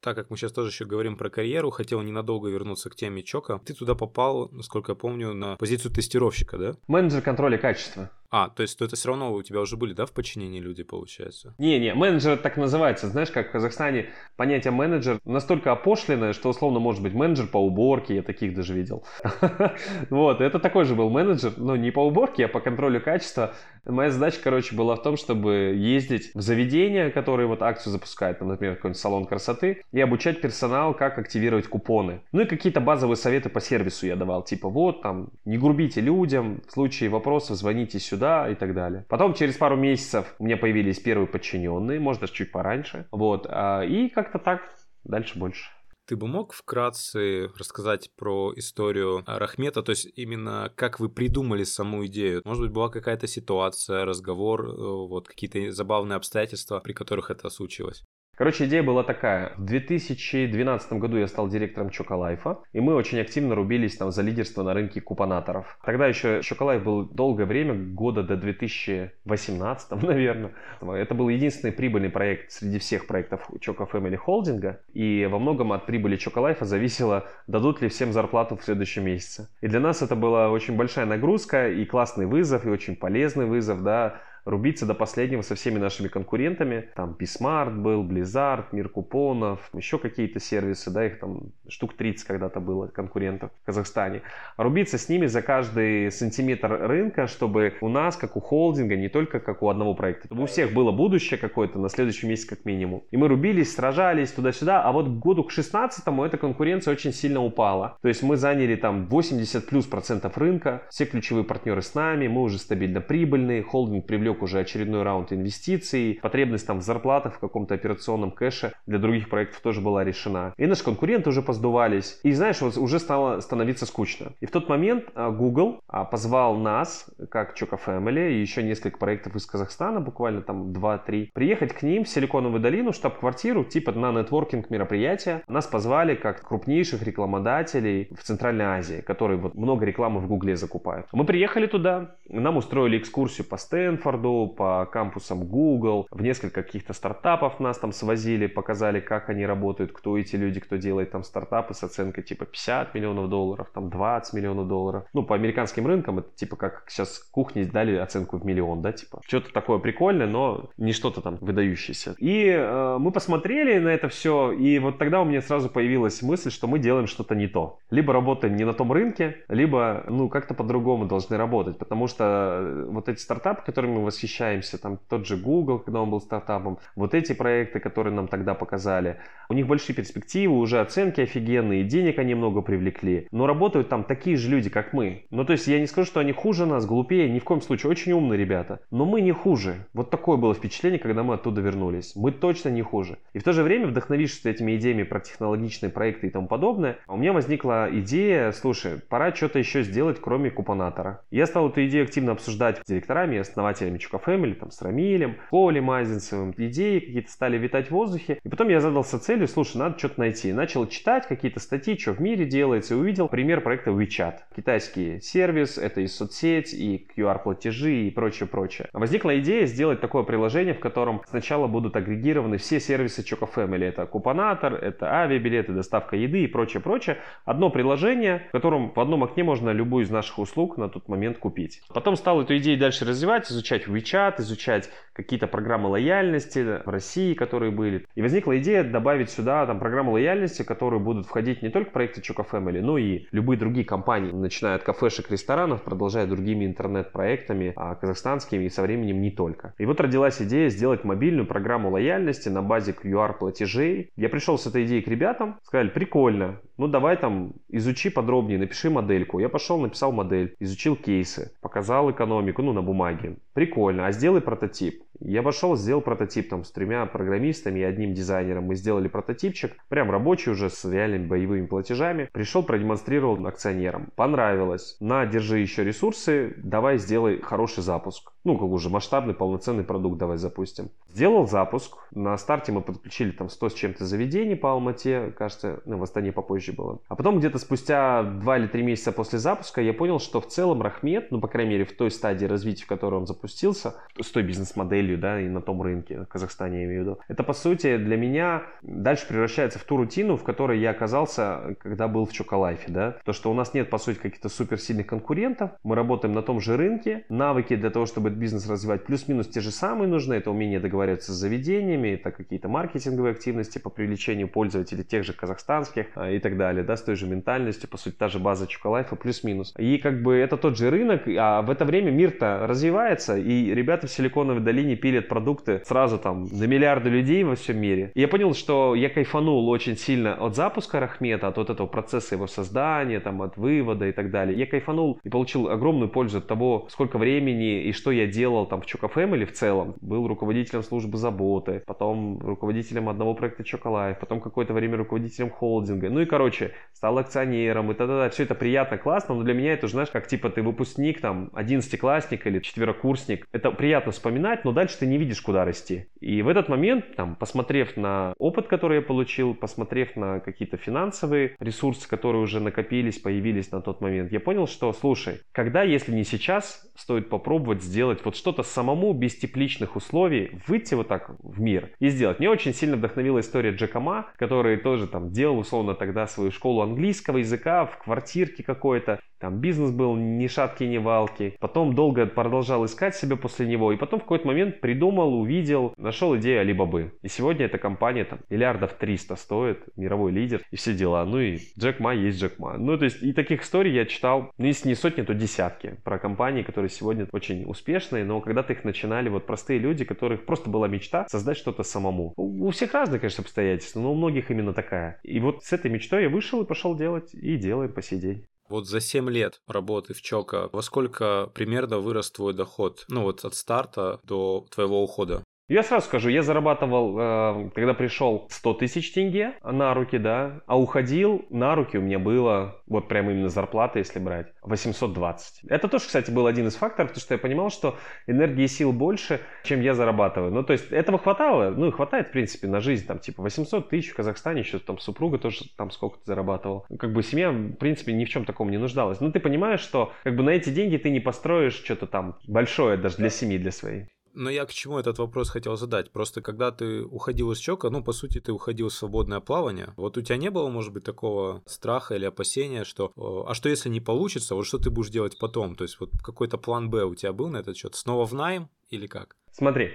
[0.00, 3.60] Так как мы сейчас тоже еще говорим про карьеру, хотел ненадолго вернуться к теме Чока.
[3.64, 6.74] Ты туда попал, насколько я помню, на позицию тестировщика, да?
[6.86, 8.10] Менеджер контроля качества.
[8.30, 10.84] А, то есть то это все равно у тебя уже были, да, в подчинении люди,
[10.84, 11.54] получается?
[11.58, 13.08] Не-не, менеджер так называется.
[13.08, 18.14] Знаешь, как в Казахстане понятие менеджер настолько опошленное, что условно может быть менеджер по уборке,
[18.14, 19.04] я таких даже видел.
[20.10, 23.54] Вот, это такой же был менеджер, но не по уборке, а по контролю качества.
[23.84, 28.76] Моя задача, короче, была в том, чтобы ездить в заведения, которые вот акцию запускают, например,
[28.76, 32.22] какой-нибудь салон красоты, и обучать персонал, как активировать купоны.
[32.32, 36.62] Ну и какие-то базовые советы по сервису я давал, типа вот там, не грубите людям,
[36.68, 39.06] в случае вопросов звоните сюда, сюда и так далее.
[39.08, 43.06] Потом через пару месяцев у меня появились первые подчиненные, может даже чуть пораньше.
[43.10, 43.46] Вот.
[43.48, 44.60] А, и как-то так
[45.04, 45.70] дальше больше.
[46.06, 52.04] Ты бы мог вкратце рассказать про историю Рахмета, то есть именно как вы придумали саму
[52.06, 52.42] идею?
[52.44, 58.02] Может быть, была какая-то ситуация, разговор, э, вот какие-то забавные обстоятельства, при которых это случилось?
[58.40, 59.52] Короче, идея была такая.
[59.58, 64.62] В 2012 году я стал директором Чоколайфа, и мы очень активно рубились там за лидерство
[64.62, 65.78] на рынке купонаторов.
[65.84, 70.54] Тогда еще Чоколайф был долгое время, года до 2018, наверное.
[70.80, 75.84] Это был единственный прибыльный проект среди всех проектов Choco Family холдинга, и во многом от
[75.84, 79.50] прибыли Чоколайфа зависело, дадут ли всем зарплату в следующем месяце.
[79.60, 83.82] И для нас это была очень большая нагрузка и классный вызов, и очень полезный вызов,
[83.82, 86.88] да, рубиться до последнего со всеми нашими конкурентами.
[86.94, 92.60] Там Bismart был, Blizzard, Мир купонов, еще какие-то сервисы, да, их там штук 30 когда-то
[92.60, 94.22] было конкурентов в Казахстане.
[94.56, 99.40] Рубиться с ними за каждый сантиметр рынка, чтобы у нас, как у холдинга, не только
[99.40, 103.04] как у одного проекта, чтобы у всех было будущее какое-то на следующий месяц как минимум.
[103.10, 107.42] И мы рубились, сражались туда-сюда, а вот к году к 16 эта конкуренция очень сильно
[107.42, 107.98] упала.
[108.02, 112.42] То есть мы заняли там 80 плюс процентов рынка, все ключевые партнеры с нами, мы
[112.42, 117.38] уже стабильно прибыльные, холдинг привлек привлек уже очередной раунд инвестиций, потребность там в зарплатах, в
[117.38, 120.54] каком-то операционном кэше для других проектов тоже была решена.
[120.56, 122.20] И наши конкуренты уже поздувались.
[122.22, 124.32] И знаешь, вот уже стало становиться скучно.
[124.40, 128.98] И в тот момент а, Google а, позвал нас, как Choco Family, и еще несколько
[128.98, 134.12] проектов из Казахстана, буквально там 2-3, приехать к ним в Силиконовую долину, штаб-квартиру, типа на
[134.12, 135.42] нетворкинг мероприятия.
[135.48, 141.06] Нас позвали как крупнейших рекламодателей в Центральной Азии, которые вот много рекламы в Гугле закупают.
[141.12, 147.60] Мы приехали туда, нам устроили экскурсию по Стэнфорду, по кампусам Google, в несколько каких-то стартапов
[147.60, 151.82] нас там свозили, показали, как они работают, кто эти люди, кто делает там стартапы с
[151.82, 155.04] оценкой типа 50 миллионов долларов, там 20 миллионов долларов.
[155.12, 159.20] Ну, по американским рынкам это типа как сейчас кухни дали оценку в миллион, да, типа.
[159.26, 162.14] Что-то такое прикольное, но не что-то там выдающееся.
[162.18, 166.50] И э, мы посмотрели на это все, и вот тогда у меня сразу появилась мысль,
[166.50, 167.78] что мы делаем что-то не то.
[167.90, 172.84] Либо работаем не на том рынке, либо, ну, как-то по-другому должны работать, потому что э,
[172.90, 177.14] вот эти стартапы, которыми мы восхищаемся, там тот же Google, когда он был стартапом, вот
[177.14, 179.16] эти проекты, которые нам тогда показали,
[179.48, 184.36] у них большие перспективы, уже оценки офигенные, денег они много привлекли, но работают там такие
[184.36, 185.26] же люди, как мы.
[185.30, 187.90] Ну, то есть я не скажу, что они хуже нас, глупее, ни в коем случае,
[187.90, 189.86] очень умные ребята, но мы не хуже.
[189.94, 192.14] Вот такое было впечатление, когда мы оттуда вернулись.
[192.16, 193.18] Мы точно не хуже.
[193.32, 197.16] И в то же время, вдохновившись этими идеями про технологичные проекты и тому подобное, у
[197.16, 201.22] меня возникла идея, слушай, пора что-то еще сделать, кроме купонатора.
[201.30, 205.36] Я стал эту идею активно обсуждать с директорами и основателями Чука Family, там, с Рамилем,
[205.50, 206.54] Колей Мазинцевым.
[206.56, 208.40] Идеи какие-то стали витать в воздухе.
[208.42, 210.52] И потом я задался целью, слушай, надо что-то найти.
[210.52, 214.34] Начал читать какие-то статьи, что в мире делается, и увидел пример проекта WeChat.
[214.56, 218.88] Китайский сервис, это и соцсеть, и QR-платежи, и прочее, прочее.
[218.92, 223.84] Возникла идея сделать такое приложение, в котором сначала будут агрегированы все сервисы Choco Family.
[223.84, 227.18] Это купонатор, это авиабилеты, доставка еды и прочее, прочее.
[227.44, 231.38] Одно приложение, в котором в одном окне можно любую из наших услуг на тот момент
[231.38, 231.82] купить.
[231.92, 237.70] Потом стал эту идею дальше развивать, изучать WeChat, изучать какие-то программы лояльности в России, которые
[237.70, 238.06] были.
[238.14, 242.46] И возникла идея добавить сюда там программы лояльности, которые будут входить не только проекты Choco
[242.50, 248.64] Family, но и любые другие компании, начиная от кафешек, ресторанов, продолжая другими интернет-проектами, а, казахстанскими
[248.64, 249.74] и со временем не только.
[249.78, 254.10] И вот родилась идея сделать мобильную программу лояльности на базе QR-платежей.
[254.16, 258.88] Я пришел с этой идеей к ребятам, сказали, прикольно, ну давай там изучи подробнее, напиши
[258.88, 259.38] модельку.
[259.38, 263.36] Я пошел, написал модель, изучил кейсы, показал экономику, ну на бумаге.
[263.52, 265.02] Прикольно, а сделай прототип.
[265.20, 268.64] Я пошел, сделал прототип там с тремя программистами и одним дизайнером.
[268.64, 272.30] Мы сделали прототипчик, прям рабочий уже с реальными боевыми платежами.
[272.32, 274.08] Пришел, продемонстрировал акционерам.
[274.16, 274.96] Понравилось.
[275.00, 278.32] На, держи еще ресурсы, давай сделай хороший запуск.
[278.42, 280.88] Ну, как уже масштабный, полноценный продукт давай запустим.
[281.08, 281.98] Сделал запуск.
[282.14, 285.32] На старте мы подключили там 100 с чем-то заведений по Алмате.
[285.36, 287.00] Кажется, ну, в Астане попозже было.
[287.08, 290.80] А потом где-то спустя 2 или 3 месяца после запуска я понял, что в целом
[290.80, 294.42] Рахмет, ну, по крайней мере, в той стадии развития, в которой он запустился, с той
[294.42, 297.98] бизнес-моделью, да, и на том рынке, в Казахстане я имею в виду, это, по сути,
[297.98, 302.90] для меня дальше превращается в ту рутину, в которой я оказался, когда был в Чоколайфе,
[302.90, 303.16] да.
[303.24, 306.78] То, что у нас нет, по сути, каких-то суперсильных конкурентов, мы работаем на том же
[306.78, 310.80] рынке, навыки для того, чтобы этот бизнес развивать, плюс-минус те же самые нужны, это умение
[310.80, 316.38] договариваться с заведениями, это какие-то маркетинговые активности по привлечению пользователей тех же казахстанских а, и
[316.38, 319.74] так далее, да, с той же ментальностью, по сути, та же база Чоколайфа, плюс-минус.
[319.78, 324.06] И как бы это тот же рынок, а в это время мир-то развивается, и ребята
[324.06, 328.12] в Силиконовой долине пилят продукты сразу там на миллиарды людей во всем мире.
[328.14, 332.34] И я понял, что я кайфанул очень сильно от запуска Рахмета, от вот этого процесса
[332.34, 334.58] его создания, там, от вывода и так далее.
[334.58, 338.80] Я кайфанул и получил огромную пользу от того, сколько времени и что я делал там
[338.82, 339.94] в Choco Family в целом.
[340.00, 346.10] Был руководителем службы заботы, потом руководителем одного проекта Life, потом какое-то время руководителем холдинга.
[346.10, 348.30] Ну и, короче, стал акционером и т.д.
[348.30, 352.46] Все это приятно, классно, но для меня это, знаешь, как типа ты выпускник, там, одиннадцатиклассник
[352.46, 353.46] или четверокурсник.
[353.52, 356.06] Это приятно вспоминать, но дальше ты не видишь, куда расти.
[356.20, 361.56] И в этот момент, там, посмотрев на опыт, который я получил, посмотрев на какие-то финансовые
[361.60, 366.24] ресурсы, которые уже накопились, появились на тот момент, я понял, что, слушай, когда, если не
[366.24, 371.90] сейчас, стоит попробовать сделать вот что-то самому без тепличных условий, выйти вот так в мир
[372.00, 372.38] и сделать.
[372.38, 376.82] Мне очень сильно вдохновила история Джека Ма, который тоже там делал условно тогда свою школу
[376.82, 379.20] английского языка в квартирке какой-то.
[379.38, 381.56] Там бизнес был ни шатки, ни валки.
[381.60, 383.90] Потом долго продолжал искать себя после него.
[383.90, 387.14] И потом в какой-то момент придумал, увидел, нашел идею Алибабы.
[387.22, 391.24] И сегодня эта компания там миллиардов 300 стоит, мировой лидер и все дела.
[391.24, 392.76] Ну и Джек Ма есть Джек Ма.
[392.76, 395.96] Ну то есть и таких историй я читал, ну если не сотни, то десятки.
[396.04, 397.64] Про компании, которые сегодня очень
[398.00, 402.32] успешные, но когда-то их начинали вот простые люди, которых просто была мечта создать что-то самому.
[402.36, 405.20] У всех разные, конечно, обстоятельства, но у многих именно такая.
[405.22, 407.34] И вот с этой мечтой я вышел и пошел делать.
[407.34, 408.46] И делаем по сей день.
[408.68, 413.04] Вот за 7 лет работы в ЧОКа во сколько примерно вырос твой доход?
[413.08, 415.42] Ну вот от старта до твоего ухода.
[415.70, 420.76] Я сразу скажу, я зарабатывал, э, когда пришел 100 тысяч тенге на руки, да, а
[420.76, 425.70] уходил на руки у меня было, вот прям именно зарплата, если брать, 820.
[425.70, 427.96] Это тоже, кстати, был один из факторов, потому что я понимал, что
[428.26, 430.50] энергии и сил больше, чем я зарабатываю.
[430.50, 433.88] Ну, то есть этого хватало, ну и хватает, в принципе, на жизнь, там, типа 800
[433.90, 436.84] тысяч в Казахстане, еще там супруга тоже там сколько-то зарабатывал.
[436.98, 439.20] Как бы семья, в принципе, ни в чем таком не нуждалась.
[439.20, 442.96] Но ты понимаешь, что как бы на эти деньги ты не построишь что-то там большое
[442.96, 444.08] даже для семьи, для своей.
[444.34, 446.10] Но я к чему этот вопрос хотел задать?
[446.10, 449.92] Просто когда ты уходил из ЧОКа, ну, по сути, ты уходил в свободное плавание.
[449.96, 453.12] Вот у тебя не было, может быть, такого страха или опасения, что
[453.46, 455.74] а что если не получится, вот что ты будешь делать потом?
[455.74, 457.94] То есть вот какой-то план Б у тебя был на этот счет?
[457.94, 459.36] Снова в найм или как?
[459.52, 459.90] Смотри,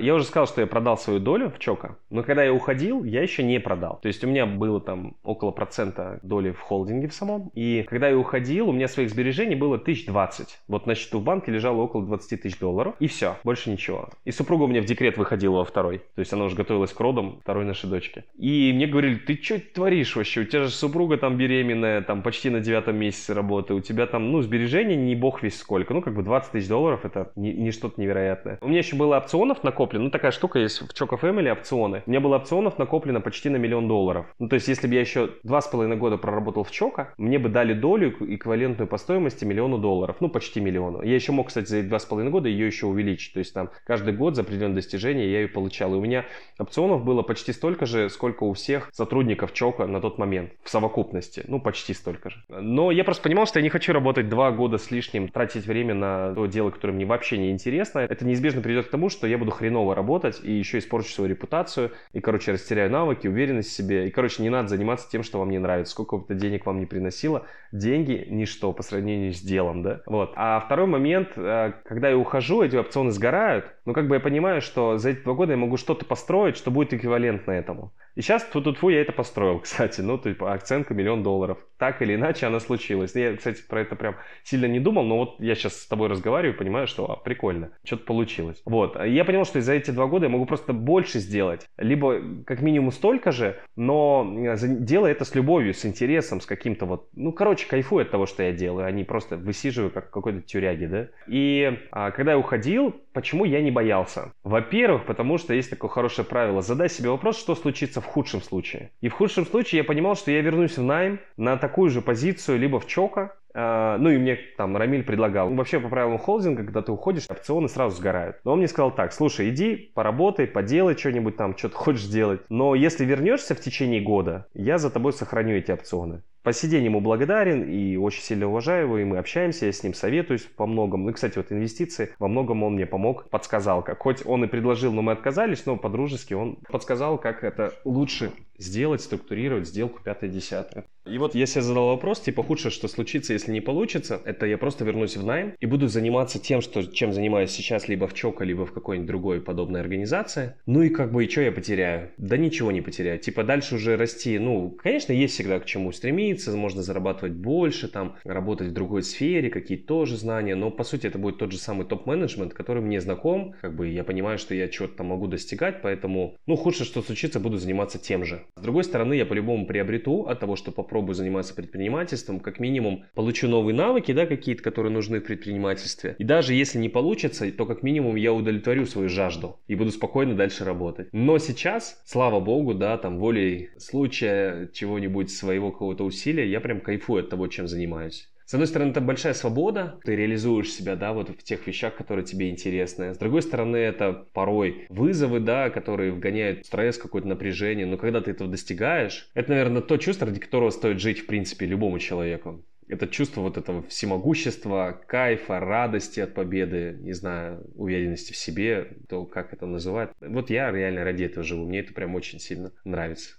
[0.00, 3.22] я уже сказал, что я продал свою долю в Чока, но когда я уходил, я
[3.22, 3.98] еще не продал.
[4.00, 7.50] То есть у меня было там около процента доли в холдинге в самом.
[7.54, 10.60] И когда я уходил, у меня своих сбережений было 1020.
[10.68, 12.94] Вот на счету в банке лежало около 20 тысяч долларов.
[12.98, 14.08] И все, больше ничего.
[14.24, 15.98] И супруга у меня в декрет выходила во второй.
[16.14, 18.24] То есть она уже готовилась к родам второй нашей дочки.
[18.38, 20.40] И мне говорили, ты что творишь вообще?
[20.40, 23.74] У тебя же супруга там беременная, там почти на девятом месяце работы.
[23.74, 25.92] У тебя там, ну, сбережений не бог весь сколько.
[25.94, 28.58] Ну, как бы 20 тысяч долларов это не, не что-то невероятное.
[28.60, 32.02] У меня еще было опционов накоплено, ну такая штука есть в Choco Family опционы.
[32.06, 34.26] У меня было опционов накоплено почти на миллион долларов.
[34.38, 37.38] Ну то есть если бы я еще два с половиной года проработал в Чока, мне
[37.38, 40.16] бы дали долю эквивалентную по стоимости миллиону долларов.
[40.20, 41.02] Ну почти миллиону.
[41.02, 43.34] Я еще мог, кстати, за два с половиной года ее еще увеличить.
[43.34, 45.94] То есть там каждый год за определенные достижения я ее получал.
[45.94, 46.24] И у меня
[46.58, 51.44] опционов было почти столько же, сколько у всех сотрудников Чока на тот момент в совокупности.
[51.48, 52.42] Ну почти столько же.
[52.48, 55.94] Но я просто понимал, что я не хочу работать два года с лишним, тратить время
[55.94, 58.00] на то дело, которое мне вообще не интересно.
[58.00, 61.92] Это неизбежно приведет к тому, что я буду хреново работать и еще испорчу свою репутацию,
[62.12, 64.08] и, короче, растеряю навыки, уверенность в себе.
[64.08, 65.92] И, короче, не надо заниматься тем, что вам не нравится.
[65.92, 70.02] Сколько бы это денег вам не приносило, деньги– ничто по сравнению с делом, да?
[70.06, 70.32] Вот.
[70.36, 74.60] А второй момент, э, когда я ухожу, эти опционы сгорают, ну, как бы я понимаю,
[74.60, 77.92] что за эти два года я могу что-то построить, что будет эквивалентно этому.
[78.18, 80.00] И сейчас тут тут фу я это построил, кстати.
[80.00, 81.58] Ну, типа, оценка миллион долларов.
[81.78, 83.14] Так или иначе она случилась.
[83.14, 86.54] Я, кстати, про это прям сильно не думал, но вот я сейчас с тобой разговариваю
[86.54, 88.60] и понимаю, что а, прикольно, что-то получилось.
[88.64, 89.00] Вот.
[89.04, 91.68] Я понял, что за эти два года я могу просто больше сделать.
[91.76, 96.86] Либо как минимум столько же, но э, делая это с любовью, с интересом, с каким-то
[96.86, 97.08] вот...
[97.14, 100.86] Ну, короче, кайфую от того, что я делаю, а не просто высиживаю как какой-то тюряги,
[100.86, 101.08] да?
[101.28, 104.32] И а, когда я уходил, почему я не боялся?
[104.44, 106.62] Во-первых, потому что есть такое хорошее правило.
[106.62, 108.92] Задай себе вопрос, что случится в худшем случае.
[109.00, 112.60] И в худшем случае я понимал, что я вернусь в найм на такую же позицию,
[112.60, 115.52] либо в Чока, Uh, ну и мне там Рамиль предлагал.
[115.52, 118.36] Вообще по правилам холдинга, когда ты уходишь, опционы сразу сгорают.
[118.44, 122.42] Но он мне сказал так, слушай, иди, поработай, поделай что-нибудь там, что ты хочешь сделать.
[122.50, 126.22] Но если вернешься в течение года, я за тобой сохраню эти опционы.
[126.48, 129.82] По сей день ему благодарен и очень сильно уважаю его, и мы общаемся, я с
[129.82, 131.04] ним советуюсь по многому.
[131.04, 134.94] Ну кстати, вот инвестиции, во многом он мне помог, подсказал, как хоть он и предложил,
[134.94, 140.84] но мы отказались, но по-дружески он подсказал, как это лучше сделать, структурировать сделку 5-10.
[141.06, 144.58] И вот я себе задал вопрос, типа, худшее, что случится, если не получится, это я
[144.58, 148.44] просто вернусь в найм и буду заниматься тем, что, чем занимаюсь сейчас, либо в Чока,
[148.44, 150.56] либо в какой-нибудь другой подобной организации.
[150.66, 152.10] Ну и как бы, и что я потеряю?
[152.18, 153.18] Да ничего не потеряю.
[153.18, 158.16] Типа, дальше уже расти, ну, конечно, есть всегда к чему стремиться, можно зарабатывать больше, там,
[158.24, 161.86] работать в другой сфере, какие-то тоже знания, но, по сути, это будет тот же самый
[161.86, 166.56] топ-менеджмент, который мне знаком, как бы, я понимаю, что я чего-то могу достигать, поэтому, ну,
[166.56, 168.42] худшее, что случится, буду заниматься тем же.
[168.56, 173.48] С другой стороны, я по-любому приобрету от того, что попробую заниматься предпринимательством, как минимум получу
[173.48, 176.16] новые навыки, да, какие-то, которые нужны в предпринимательстве.
[176.18, 180.34] И даже если не получится, то как минимум я удовлетворю свою жажду и буду спокойно
[180.34, 181.08] дальше работать.
[181.12, 187.24] Но сейчас, слава богу, да, там волей случая, чего-нибудь своего какого-то усилия, я прям кайфую
[187.24, 188.28] от того, чем занимаюсь.
[188.48, 192.24] С одной стороны, это большая свобода, ты реализуешь себя, да, вот в тех вещах, которые
[192.24, 193.12] тебе интересны.
[193.12, 197.84] С другой стороны, это порой вызовы, да, которые вгоняют стресс, какое-то напряжение.
[197.84, 201.66] Но когда ты этого достигаешь, это, наверное, то чувство, ради которого стоит жить, в принципе,
[201.66, 202.64] любому человеку.
[202.88, 209.26] Это чувство вот этого всемогущества, кайфа, радости от победы, не знаю, уверенности в себе, то,
[209.26, 210.12] как это называют.
[210.22, 213.34] Вот я реально ради этого живу, мне это прям очень сильно нравится.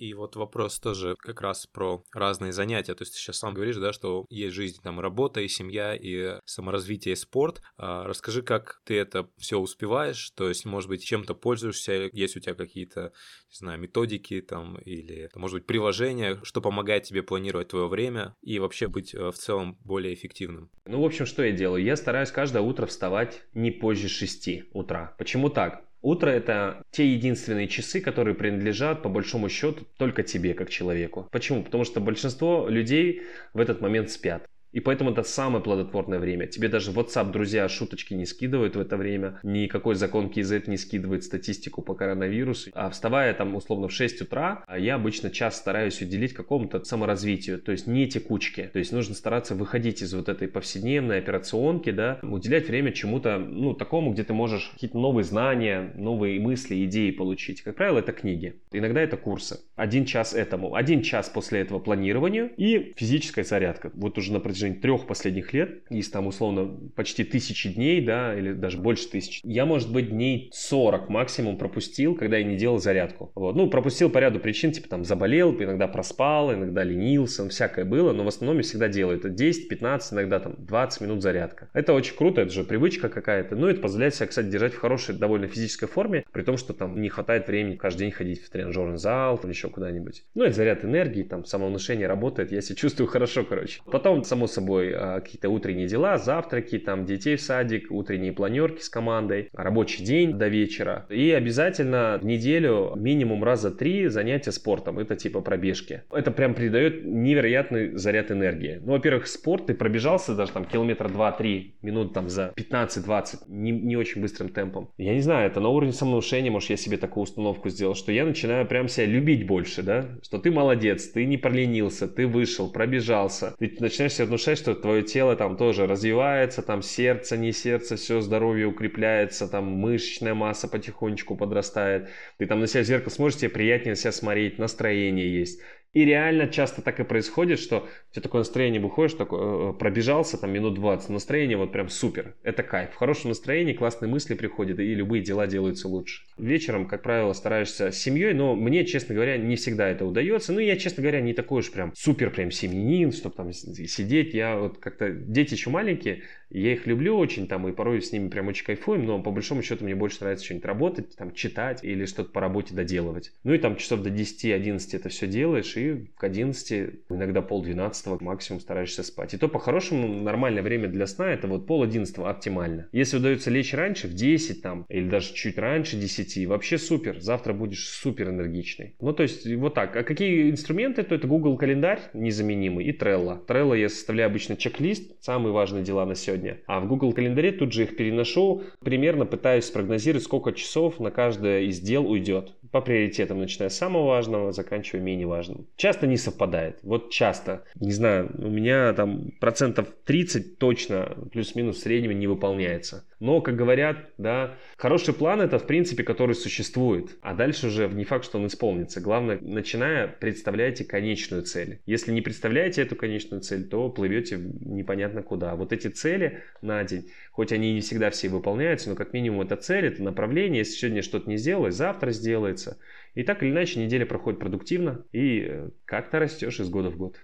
[0.00, 2.94] И вот вопрос тоже как раз про разные занятия.
[2.94, 6.38] То есть ты сейчас сам говоришь, да, что есть жизнь, там, работа и семья, и
[6.46, 7.60] саморазвитие, и спорт.
[7.76, 10.30] А расскажи, как ты это все успеваешь?
[10.30, 12.08] То есть, может быть, чем-то пользуешься?
[12.14, 13.12] Есть у тебя какие-то,
[13.50, 18.58] не знаю, методики там или, может быть, приложения, что помогает тебе планировать твое время и
[18.58, 20.70] вообще быть э, в целом более эффективным?
[20.86, 21.84] Ну, в общем, что я делаю?
[21.84, 25.14] Я стараюсь каждое утро вставать не позже 6 утра.
[25.18, 25.89] Почему так?
[26.02, 31.28] Утро это те единственные часы, которые принадлежат по большому счету только тебе как человеку.
[31.30, 31.62] Почему?
[31.62, 33.22] Потому что большинство людей
[33.52, 34.46] в этот момент спят.
[34.72, 36.46] И поэтому это самое плодотворное время.
[36.46, 39.40] Тебе даже WhatsApp друзья шуточки не скидывают в это время.
[39.42, 42.70] Никакой закон KZ не скидывает статистику по коронавирусу.
[42.74, 47.60] А вставая там условно в 6 утра, а я обычно час стараюсь уделить какому-то саморазвитию.
[47.60, 48.64] То есть не текучке.
[48.72, 53.74] То есть нужно стараться выходить из вот этой повседневной операционки, да, уделять время чему-то, ну,
[53.74, 57.62] такому, где ты можешь какие-то новые знания, новые мысли, идеи получить.
[57.62, 58.60] Как правило, это книги.
[58.70, 59.60] Иногда это курсы.
[59.74, 60.74] Один час этому.
[60.74, 63.90] Один час после этого планированию и физическая зарядка.
[63.94, 68.36] Вот уже на протяжении протяжении трех последних лет, из там условно почти тысячи дней, да,
[68.36, 72.78] или даже больше тысяч, я, может быть, дней 40 максимум пропустил, когда я не делал
[72.78, 73.32] зарядку.
[73.34, 73.56] Вот.
[73.56, 78.24] Ну, пропустил по ряду причин, типа там заболел, иногда проспал, иногда ленился, всякое было, но
[78.24, 81.70] в основном я всегда делаю это 10-15, иногда там 20 минут зарядка.
[81.72, 83.56] Это очень круто, это же привычка какая-то.
[83.56, 87.00] Ну, это позволяет себя, кстати, держать в хорошей, довольно физической форме, при том, что там
[87.00, 90.24] не хватает времени каждый день ходить в тренажерный зал или еще куда-нибудь.
[90.34, 93.80] Ну, это заряд энергии, там самовнушение работает, я себя чувствую хорошо, короче.
[93.86, 98.88] Потом, само собой а, какие-то утренние дела, завтраки, там детей в садик, утренние планерки с
[98.88, 101.06] командой, рабочий день до вечера.
[101.08, 104.98] И обязательно в неделю минимум раза три занятия спортом.
[104.98, 106.02] Это типа пробежки.
[106.12, 108.80] Это прям придает невероятный заряд энергии.
[108.82, 113.96] Ну, во-первых, спорт, ты пробежался даже там километра 2-3 минут там за 15-20, не, не
[113.96, 114.90] очень быстрым темпом.
[114.98, 118.24] Я не знаю, это на уровне самовнушения, может, я себе такую установку сделал, что я
[118.24, 123.54] начинаю прям себя любить больше, да, что ты молодец, ты не проленился, ты вышел, пробежался,
[123.58, 128.20] ты начинаешь себя внушать, что твое тело там тоже развивается, там сердце, не сердце, все
[128.20, 132.08] здоровье укрепляется, там мышечная масса потихонечку подрастает.
[132.38, 135.60] Ты там на себя в зеркало смотришь, тебе приятнее на себя смотреть, настроение есть.
[135.92, 140.38] И реально часто так и происходит, что у тебя такое настроение, выходишь, такой, э, пробежался
[140.38, 142.92] там минут 20, настроение вот прям супер, это кайф.
[142.92, 146.22] В хорошем настроении классные мысли приходят, и любые дела делаются лучше.
[146.38, 150.52] Вечером, как правило, стараешься с семьей, но мне, честно говоря, не всегда это удается.
[150.52, 154.32] Ну, я, честно говоря, не такой уж прям супер прям семьянин, чтобы там сидеть.
[154.32, 158.28] Я вот как-то, дети еще маленькие, я их люблю очень, там, и порой с ними
[158.28, 162.04] прям очень кайфуем, но по большому счету мне больше нравится что-нибудь работать, там, читать или
[162.04, 163.32] что-то по работе доделывать.
[163.44, 168.20] Ну и там часов до 10-11 это все делаешь, и к 11, иногда пол 12
[168.20, 169.34] максимум стараешься спать.
[169.34, 172.88] И то по-хорошему нормальное время для сна это вот пол 11 оптимально.
[172.92, 177.52] Если удается лечь раньше, в 10 там, или даже чуть раньше 10, вообще супер, завтра
[177.52, 178.96] будешь супер энергичный.
[179.00, 179.96] Ну то есть вот так.
[179.96, 181.02] А какие инструменты?
[181.02, 183.44] То это Google календарь незаменимый и Trello.
[183.46, 186.39] Trello я составляю обычно чек-лист, самые важные дела на сегодня.
[186.66, 191.62] А в Google календаре тут же их переношу, примерно пытаюсь спрогнозировать, сколько часов на каждое
[191.62, 192.54] из дел уйдет.
[192.70, 195.66] По приоритетам, начиная с самого важного, заканчивая менее важным.
[195.76, 196.78] Часто не совпадает.
[196.82, 197.64] Вот часто.
[197.74, 203.04] Не знаю, у меня там процентов 30 точно плюс-минус среднего не выполняется.
[203.20, 207.18] Но, как говорят, да, хороший план это в принципе, который существует.
[207.20, 209.00] А дальше уже не факт, что он исполнится.
[209.00, 211.80] Главное, начиная, представляйте конечную цель.
[211.86, 215.54] Если не представляете эту конечную цель, то плывете непонятно куда.
[215.54, 216.29] Вот эти цели
[216.62, 220.58] на день, хоть они не всегда все выполняются, но как минимум это цель, это направление.
[220.58, 222.78] Если сегодня что-то не сделалось, завтра сделается.
[223.14, 227.16] И так или иначе неделя проходит продуктивно и э, как-то растешь из года в год.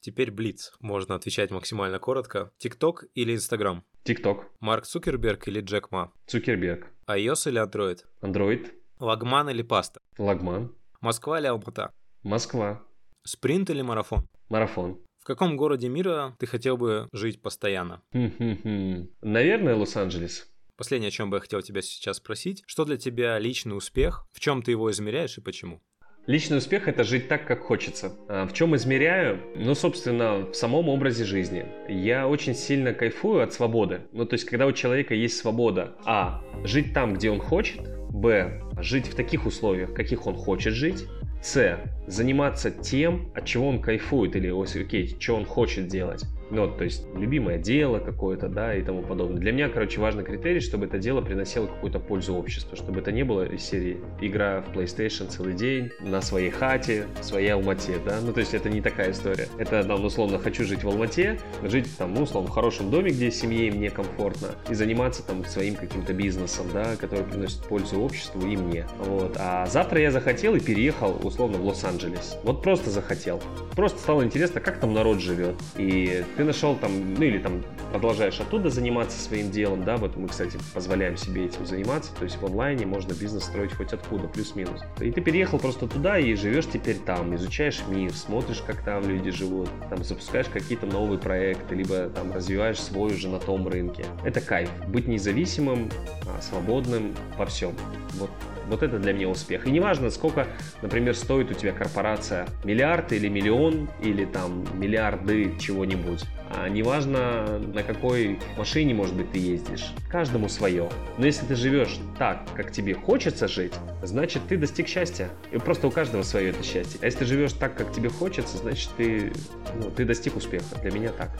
[0.00, 0.72] Теперь Блиц.
[0.80, 2.50] Можно отвечать максимально коротко.
[2.58, 3.84] ТикТок или Инстаграм?
[4.02, 4.50] ТикТок.
[4.58, 6.12] Марк Цукерберг или Джек Ма?
[6.26, 6.88] Цукерберг.
[7.08, 8.00] iOS или Android?
[8.20, 8.72] Android.
[8.98, 10.00] Лагман или паста?
[10.18, 10.74] Лагман.
[11.00, 11.92] Москва или Алмата?
[12.24, 12.82] Москва.
[13.24, 14.26] Спринт или марафон?
[14.48, 14.98] Марафон.
[15.20, 18.02] В каком городе мира ты хотел бы жить постоянно?
[18.12, 20.48] Наверное, Лос-Анджелес.
[20.76, 22.64] Последнее, о чем бы я хотел тебя сейчас спросить.
[22.66, 24.26] Что для тебя личный успех?
[24.32, 25.80] В чем ты его измеряешь и почему?
[26.26, 28.16] Личный успех– это жить так, как хочется.
[28.28, 29.40] А в чем измеряю?
[29.56, 31.66] Ну, собственно, в самом образе жизни.
[31.88, 34.02] Я очень сильно кайфую от свободы.
[34.12, 37.80] Ну, то есть, когда у человека есть свобода, а, жить там, где он хочет,
[38.10, 41.06] б, жить в таких условиях, каких он хочет жить,
[41.42, 44.48] с, заниматься тем, от чего он кайфует, или,
[44.82, 46.24] окей, что он хочет делать.
[46.52, 49.38] Ну, то есть любимое дело какое-то, да, и тому подобное.
[49.38, 53.24] Для меня, короче, важный критерий, чтобы это дело приносило какую-то пользу обществу, чтобы это не
[53.24, 58.20] было из серии игра в PlayStation целый день, на своей хате, в своей Алмате, да,
[58.20, 59.48] ну, то есть это не такая история.
[59.56, 63.30] Это, там, условно, хочу жить в Алмате, жить там, ну, условно, в хорошем доме, где
[63.30, 68.58] семье мне комфортно, и заниматься там своим каким-то бизнесом, да, который приносит пользу обществу и
[68.58, 69.36] мне, вот.
[69.38, 72.36] А завтра я захотел и переехал, условно, в Лос-Анджелес.
[72.42, 73.40] Вот просто захотел.
[73.74, 75.54] Просто стало интересно, как там народ живет.
[75.78, 77.62] И ты ты нашел там, ну или там
[77.92, 82.36] продолжаешь оттуда заниматься своим делом, да, вот мы, кстати, позволяем себе этим заниматься, то есть
[82.36, 84.80] в онлайне можно бизнес строить хоть откуда, плюс-минус.
[85.00, 89.30] И ты переехал просто туда и живешь теперь там, изучаешь мир, смотришь, как там люди
[89.30, 94.04] живут, там запускаешь какие-то новые проекты, либо там развиваешь свой уже на том рынке.
[94.24, 95.90] Это кайф, быть независимым,
[96.26, 97.72] а, свободным во всем.
[98.14, 98.30] Вот
[98.72, 99.66] вот это для меня успех.
[99.66, 100.48] И неважно, сколько,
[100.80, 106.24] например, стоит у тебя корпорация, миллиард или миллион, или там миллиарды чего-нибудь.
[106.54, 109.92] А неважно, на какой машине, может быть, ты ездишь.
[110.10, 110.88] Каждому свое.
[111.18, 115.28] Но если ты живешь так, как тебе хочется жить, значит, ты достиг счастья.
[115.50, 116.98] И просто у каждого свое это счастье.
[117.02, 119.32] А если ты живешь так, как тебе хочется, значит, ты,
[119.76, 120.64] ну, ты достиг успеха.
[120.82, 121.30] Для меня так.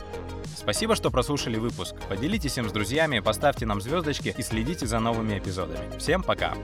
[0.56, 1.94] Спасибо, что прослушали выпуск.
[2.08, 5.98] Поделитесь им с друзьями, поставьте нам звездочки и следите за новыми эпизодами.
[5.98, 6.54] Всем пока!